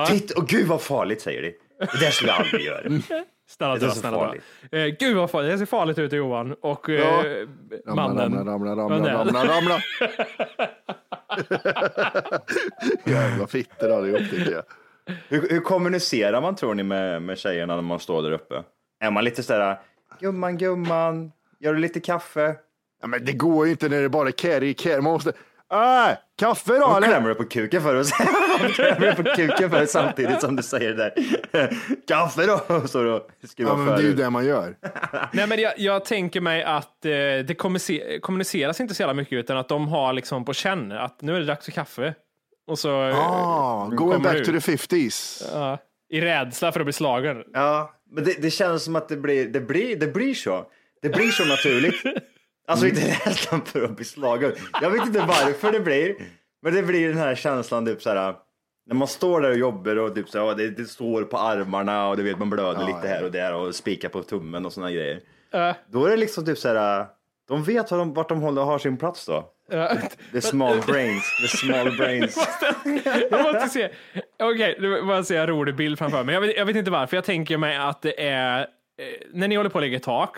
Titt, 0.08 0.30
och 0.30 0.46
gud 0.48 0.66
vad 0.66 0.82
farligt 0.82 1.20
säger 1.22 1.42
de. 1.42 1.48
Det 1.78 2.00
där 2.00 2.10
skulle 2.10 2.30
jag 2.30 2.40
aldrig 2.40 2.66
göra. 2.66 2.80
Snälla 3.48 3.74
Det 3.74 3.78
är 3.80 3.86
dra, 3.86 3.90
så 3.94 4.00
snälla 4.00 4.34
dra. 4.70 4.78
Eh, 4.78 4.86
gud 4.86 5.16
vad 5.16 5.30
farligt, 5.30 5.50
det 5.52 5.58
ser 5.58 5.66
farligt 5.66 5.98
ut 5.98 6.12
Johan. 6.12 6.52
Och 6.60 6.88
Ja. 6.88 6.94
eh, 7.26 7.46
Ramla, 7.86 7.94
mannen. 8.08 8.46
ramla, 8.46 8.76
ramla, 8.76 8.98
ramla, 8.98 9.14
ramla, 9.24 9.44
ramla. 9.56 9.80
Jävla 13.04 13.46
fitter 13.46 13.90
allihop 13.90 14.30
tycker 14.30 14.52
jag. 14.52 14.62
Hur, 15.28 15.48
hur 15.50 15.60
kommunicerar 15.60 16.40
man 16.40 16.56
tror 16.56 16.74
ni 16.74 16.82
med, 16.82 17.22
med 17.22 17.38
tjejerna 17.38 17.74
när 17.74 17.82
man 17.82 17.98
står 18.00 18.22
där 18.22 18.32
uppe? 18.32 18.62
Är 19.00 19.10
man 19.10 19.24
lite 19.24 19.42
sådär, 19.42 19.78
gumman, 20.20 20.58
gumman, 20.58 21.32
gör 21.60 21.74
du 21.74 21.80
lite 21.80 22.00
kaffe? 22.00 22.56
Ja, 23.00 23.06
men 23.08 23.24
det 23.24 23.32
går 23.32 23.66
ju 23.66 23.72
inte 23.72 23.88
när 23.88 24.02
det 24.02 24.08
bara 24.08 24.28
är 24.28 24.32
carry, 24.32 24.74
carry. 24.74 25.00
Man 25.00 25.12
måste... 25.12 25.32
Äh, 25.72 26.16
kaffe 26.38 26.72
då 26.78 26.86
Hon 26.86 26.96
eller? 26.96 27.06
klämmer 27.08 27.28
dig 27.28 27.36
på 27.36 27.44
kuken 27.44 27.82
för 27.82 27.94
oss. 27.94 28.10
Hon 28.60 28.68
klämmer 28.70 29.12
på 29.12 29.22
kuken 29.22 29.70
för 29.70 29.86
samtidigt 29.86 30.40
som 30.40 30.56
du 30.56 30.62
säger 30.62 30.94
det 30.94 30.96
där. 31.52 31.76
Kaffe 32.08 32.46
då! 32.46 32.86
Så 32.88 33.02
då 33.02 33.26
skruvar 33.48 33.72
Ja, 33.72 33.76
men 33.76 33.86
det 33.86 34.02
är 34.02 34.06
ju 34.06 34.14
det 34.14 34.30
man 34.30 34.46
gör. 34.46 34.76
Nej, 35.32 35.46
men 35.46 35.58
jag, 35.60 35.72
jag 35.76 36.04
tänker 36.04 36.40
mig 36.40 36.62
att 36.64 37.04
eh, 37.04 37.10
det 37.10 37.58
kommunice- 37.58 38.20
kommuniceras 38.20 38.80
inte 38.80 38.94
så 38.94 39.02
jävla 39.02 39.14
mycket 39.14 39.32
utan 39.32 39.56
att 39.56 39.68
de 39.68 39.88
har 39.88 40.12
liksom 40.12 40.44
på 40.44 40.52
känn 40.52 40.92
att 40.92 41.22
nu 41.22 41.36
är 41.36 41.40
det 41.40 41.46
dags 41.46 41.64
för 41.64 41.72
kaffe. 41.72 42.14
Och 42.66 42.78
så 42.78 43.08
eh, 43.08 43.18
Ah, 43.18 43.86
going 43.86 44.22
back 44.22 44.32
du 44.36 44.44
to 44.44 44.52
ut. 44.52 44.64
the 44.64 44.72
50s. 44.72 45.42
Ja, 45.52 45.78
i 46.10 46.20
rädsla 46.20 46.72
för 46.72 46.80
att 46.80 46.86
bli 46.86 46.92
slagen. 46.92 47.42
Ja, 47.52 47.94
men 48.10 48.24
det, 48.24 48.42
det 48.42 48.50
känns 48.50 48.84
som 48.84 48.96
att 48.96 49.08
det 49.08 49.16
blir, 49.16 49.46
det 49.48 49.60
blir, 49.60 49.96
det 49.96 50.06
blir 50.06 50.34
så. 50.34 50.66
Det 51.02 51.08
blir 51.08 51.28
så 51.30 51.44
naturligt. 51.44 52.02
Alltså 52.68 52.86
inte 52.86 53.00
rädslan 53.00 53.64
för 53.64 53.82
att 53.82 53.96
bli 53.96 54.04
slagen. 54.04 54.52
Jag 54.82 54.90
vet 54.90 55.06
inte 55.06 55.18
varför 55.18 55.72
det 55.72 55.80
blir, 55.80 56.14
men 56.62 56.74
det 56.74 56.82
blir 56.82 57.08
den 57.08 57.18
här 57.18 57.34
känslan 57.34 57.86
typ 57.86 58.02
så 58.02 58.10
här. 58.10 58.34
När 58.86 58.94
man 58.94 59.08
står 59.08 59.40
där 59.40 59.50
och 59.50 59.56
jobbar 59.56 59.96
och 59.96 60.14
typ 60.14 60.28
så 60.28 60.48
här, 60.48 60.54
det, 60.54 60.70
det 60.70 60.84
står 60.84 61.22
på 61.22 61.38
armarna 61.38 62.08
och 62.08 62.16
du 62.16 62.22
vet 62.22 62.38
man 62.38 62.50
blöder 62.50 62.86
lite 62.86 63.08
här 63.08 63.24
och 63.24 63.32
där 63.32 63.54
och 63.54 63.74
spikar 63.74 64.08
på 64.08 64.22
tummen 64.22 64.66
och 64.66 64.72
såna 64.72 64.90
grejer. 64.90 65.20
Ja. 65.50 65.74
Då 65.90 66.06
är 66.06 66.10
det 66.10 66.16
liksom 66.16 66.44
typ 66.44 66.58
så 66.58 66.68
här. 66.68 67.06
De 67.48 67.64
vet 67.64 67.90
var 67.90 67.98
de, 67.98 68.14
vart 68.14 68.28
de 68.28 68.40
håller, 68.40 68.62
har 68.62 68.78
sin 68.78 68.96
plats 68.96 69.26
då. 69.26 69.50
The 70.32 70.40
small 70.40 70.80
brains, 70.86 71.24
the 71.42 71.56
small 71.56 71.96
brains. 71.96 72.48
Jag 73.30 73.42
måste 73.42 73.68
se. 73.68 73.88
Okej, 74.38 74.76
nu 74.80 75.02
måste 75.02 75.14
jag 75.14 75.26
se 75.26 75.36
en 75.36 75.46
rolig 75.46 75.76
bild 75.76 75.98
framför 75.98 76.24
mig. 76.24 76.34
Jag 76.34 76.40
vet, 76.40 76.56
jag 76.56 76.66
vet 76.66 76.76
inte 76.76 76.90
varför. 76.90 77.16
Jag 77.16 77.24
tänker 77.24 77.58
mig 77.58 77.76
att 77.76 78.02
det 78.02 78.22
är, 78.26 78.60
eh, 78.60 78.66
när 79.32 79.48
ni 79.48 79.56
håller 79.56 79.70
på 79.70 79.78
att 79.78 79.84
lägga 79.84 80.00
tak, 80.00 80.36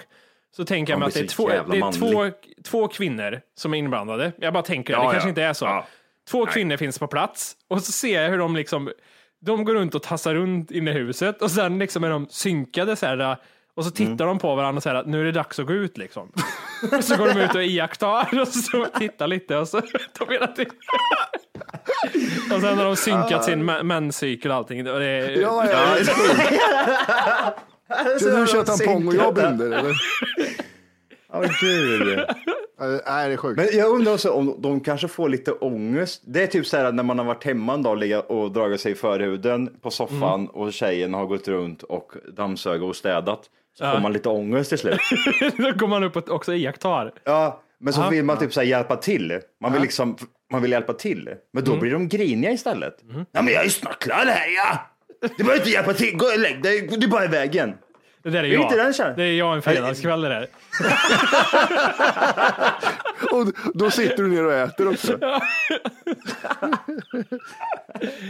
så 0.57 0.65
tänker 0.65 0.93
jag 0.93 1.01
mig 1.01 1.07
att 1.09 1.15
det 1.15 1.21
är, 1.21 1.27
två, 1.27 1.49
det 1.49 1.55
är 1.55 1.93
två, 1.93 2.31
två 2.65 2.89
kvinnor 2.89 3.41
som 3.57 3.75
är 3.75 3.79
inblandade. 3.79 4.33
Jag 4.39 4.53
bara 4.53 4.63
tänker, 4.63 4.93
Ja, 4.93 4.99
det 4.99 5.11
kanske 5.13 5.27
ja. 5.27 5.29
inte 5.29 5.43
är 5.43 5.53
så. 5.53 5.65
Ja. 5.65 5.87
Två 6.31 6.47
kvinnor 6.47 6.77
finns 6.77 6.99
på 6.99 7.07
plats 7.07 7.57
och 7.69 7.83
så 7.83 7.93
ser 7.93 8.23
jag 8.23 8.31
hur 8.31 8.39
de 8.39 8.57
liksom, 8.57 8.91
de 9.47 9.65
går 9.65 9.75
runt 9.75 9.95
och 9.95 10.03
tassar 10.03 10.35
runt 10.35 10.71
inne 10.71 10.91
i 10.91 10.95
huset 10.95 11.43
och 11.43 11.51
sen 11.51 11.79
liksom 11.79 12.05
är 12.05 12.11
de 12.11 12.27
synkade 12.31 12.97
så 12.97 13.07
här, 13.07 13.37
och 13.77 13.85
så 13.85 13.91
tittar 13.91 14.05
Mm. 14.13 14.17
de 14.27 14.39
på 14.39 14.55
varandra 14.57 14.77
och 14.79 14.83
säger 14.83 14.97
att 14.97 15.07
nu 15.07 15.21
är 15.21 15.25
det 15.25 15.33
dags 15.33 15.59
att 15.59 15.67
gå 15.67 15.73
ut 15.73 15.99
liksom. 15.99 16.33
och 16.99 17.05
så 17.05 17.17
går 17.17 17.27
de 17.35 17.41
ut 17.41 17.55
och 17.55 17.65
iakttar 17.65 18.41
och 18.41 18.49
så 18.49 18.85
tittar 18.99 19.27
lite 19.27 19.57
och 19.57 19.69
så 19.69 19.81
de 20.19 20.29
hela 20.33 20.47
tiden. 20.47 20.73
och 22.55 22.61
sen 22.61 22.79
har 22.79 22.85
de 22.85 22.97
synkat 22.97 23.45
sin 23.45 23.71
mä- 23.71 23.83
menscykel 23.83 24.51
och 24.51 24.57
allting. 24.57 24.91
Och 24.91 24.99
det 25.01 25.07
är, 25.07 25.31
Ja, 25.41 25.67
ja, 25.71 25.97
ja. 25.99 27.55
Ska 28.21 28.31
du 28.31 28.47
köra 28.47 28.65
tampong 28.65 29.09
och 29.09 29.15
jag 29.15 29.35
binder 29.35 29.67
eller? 29.79 29.95
Åh 31.33 31.47
gud. 31.61 32.21
Nej, 33.07 33.29
det 33.29 33.33
är 33.33 33.37
sjukt. 33.37 33.57
Men 33.57 33.79
jag 33.79 33.91
undrar 33.91 34.13
också 34.13 34.31
om 34.31 34.57
de 34.59 34.81
kanske 34.81 35.09
får 35.09 35.29
lite 35.29 35.53
ångest. 35.53 36.23
Det 36.27 36.43
är 36.43 36.47
typ 36.47 36.67
så 36.67 36.77
här 36.77 36.93
när 36.93 37.03
man 37.03 37.19
har 37.19 37.27
varit 37.27 37.45
hemma 37.45 37.75
en 37.75 37.83
dag 37.83 38.23
och 38.29 38.53
dragit 38.53 38.81
sig 38.81 38.93
i 38.93 38.95
förhuden 38.95 39.71
på 39.83 39.91
soffan 39.91 40.47
och 40.49 40.73
tjejen 40.73 41.15
har 41.15 41.27
gått 41.27 41.49
runt 41.49 41.83
och 41.83 42.13
dammsugit 42.37 42.83
och 42.83 42.97
städat. 42.97 43.41
Så 43.79 43.85
får 43.93 44.01
man 44.01 44.13
lite 44.13 44.29
ångest 44.29 44.69
till 44.69 44.79
slut. 44.79 45.01
Då 45.57 45.73
går 45.73 45.87
man 45.87 46.05
upp 46.05 46.17
och 46.17 46.31
också 46.31 46.55
iakttar. 46.55 47.13
Ja, 47.25 47.63
men 47.81 47.93
så 47.93 48.11
vill 48.11 48.25
man 48.25 48.39
typ 48.39 48.53
så 48.53 48.63
hjälpa 48.63 48.97
till. 48.97 49.41
Man 49.61 49.73
vill 49.73 49.83
liksom, 49.83 50.17
man 50.53 50.63
vill 50.63 50.71
hjälpa 50.71 50.93
till. 50.93 51.31
Men 51.53 51.65
då 51.65 51.77
blir 51.77 51.93
de 51.93 52.09
griniga 52.09 52.53
istället. 52.53 52.95
Ja, 53.33 53.43
men 53.43 53.53
jag 53.53 53.61
är 53.61 53.65
ju 53.65 53.71
snart 53.71 53.99
klar 53.99 54.27
här 54.27 54.49
ja! 54.57 54.79
Du 55.21 55.29
behöver 55.45 55.57
inte 55.57 55.71
hjälpa 55.71 55.95
till, 55.95 56.17
gå 56.17 56.27
och 56.27 56.39
lägg 56.39 56.63
dig, 56.63 56.81
du 56.81 57.07
är 57.07 57.11
bara 57.11 57.25
i 57.25 57.29
vägen. 57.29 57.75
Det 58.23 58.31
där 58.31 58.39
är 58.39 58.45
är 58.45 58.53
jag. 58.53 58.63
inte 58.63 58.77
den 58.77 59.17
det 59.17 59.23
är 59.23 59.33
jag 59.33 59.55
en 59.55 59.63
fredagskväll 59.63 60.21
det 60.21 60.29
där. 60.29 60.49
Och 63.37 63.47
då 63.75 63.91
sitter 63.91 64.17
du 64.17 64.29
ner 64.29 64.45
och 64.45 64.53
äter 64.53 64.89
också. 64.89 65.19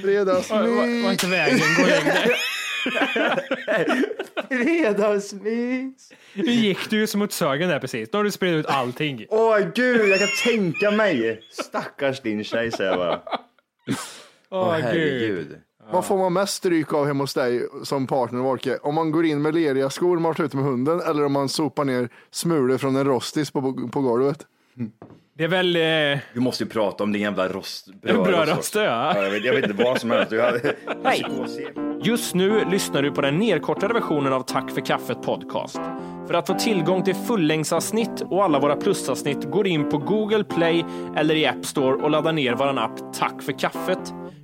Fredagsmys. 0.03 1.05
Var, 1.05 1.11
inte 1.11 1.27
vägen, 1.27 1.59
gå 1.77 1.83
och 1.83 1.89
lägg 1.89 2.05
dig. 2.05 2.37
Fredagsmys. 4.65 6.13
Nu 6.35 6.53
gick 6.53 6.91
du 6.91 6.97
ju 6.97 7.07
som 7.07 7.23
åt 7.23 7.33
sögen 7.33 7.69
där 7.69 7.79
precis. 7.79 8.09
Nu 8.13 8.17
har 8.17 8.25
du 8.25 8.31
spridit 8.31 8.59
ut 8.59 8.67
allting. 8.67 9.27
Åh 9.29 9.59
gud, 9.75 10.09
jag 10.09 10.19
kan 10.19 10.29
tänka 10.45 10.91
mig. 10.91 11.43
Stackars 11.51 12.21
din 12.21 12.45
tjej 12.45 12.71
säger 12.73 12.91
jag 12.91 12.99
bara. 12.99 13.21
Åh 14.51 14.77
gud. 14.77 14.85
herregud. 14.85 15.61
Vad 15.93 16.05
får 16.05 16.19
man 16.19 16.33
mest 16.33 16.55
stryk 16.55 16.93
av 16.93 17.07
hemma 17.07 17.23
hos 17.23 17.35
dig 17.35 17.69
som 17.83 18.07
partner 18.07 18.41
Wolke? 18.41 18.79
Om 18.83 18.95
man 18.95 19.11
går 19.11 19.25
in 19.27 19.43
med 19.43 19.55
leriga 19.55 19.91
skor 19.91 20.17
och 20.17 20.23
man 20.23 20.35
ute 20.39 20.57
med 20.57 20.67
hunden 20.67 21.01
eller 21.01 21.25
om 21.25 21.33
man 21.33 21.49
sopar 21.49 21.85
ner 21.85 22.09
smulor 22.31 22.79
från 22.79 22.97
en 22.97 23.05
rostis 23.05 23.51
på, 23.51 23.89
på 23.93 24.01
golvet? 24.01 24.47
Det 25.39 25.45
är 25.45 25.49
väl... 25.49 25.77
Eh, 25.77 26.21
Vi 26.33 26.41
måste 26.41 26.65
ju 26.65 26.71
prata 26.71 27.05
om 27.05 27.13
din 27.13 27.23
jävla 27.23 27.49
rost. 27.49 27.89
Brödrost, 28.03 28.75
ja. 28.75 28.83
ja. 28.83 29.23
Jag 29.25 29.31
vet, 29.31 29.45
jag 29.45 29.55
vet 29.55 29.71
inte 29.71 29.85
vad 29.85 30.01
som 30.01 30.11
helst. 30.11 30.33
Hej! 31.05 31.27
Just 32.03 32.35
nu 32.35 32.65
lyssnar 32.71 33.03
du 33.03 33.13
på 33.13 33.21
den 33.21 33.39
nedkortade 33.39 33.95
versionen 33.95 34.33
av 34.33 34.41
Tack 34.43 34.71
för 34.71 34.81
kaffet 34.81 35.23
podcast. 35.23 35.81
För 36.27 36.35
att 36.35 36.47
få 36.47 36.55
tillgång 36.55 37.05
till 37.05 37.15
fullängdsavsnitt 37.15 38.21
och 38.31 38.45
alla 38.45 38.59
våra 38.59 38.77
plusavsnitt 38.77 39.45
går 39.51 39.67
in 39.67 39.91
på 39.91 39.99
Google 39.99 40.45
Play 40.45 40.85
eller 41.17 41.35
i 41.35 41.47
App 41.47 41.65
Store 41.67 41.95
och 42.03 42.11
laddar 42.11 42.33
ner 42.33 42.55
våran 42.55 42.79
app 42.79 43.15
Tack 43.15 43.43
för 43.43 43.59
kaffet. 43.59 44.13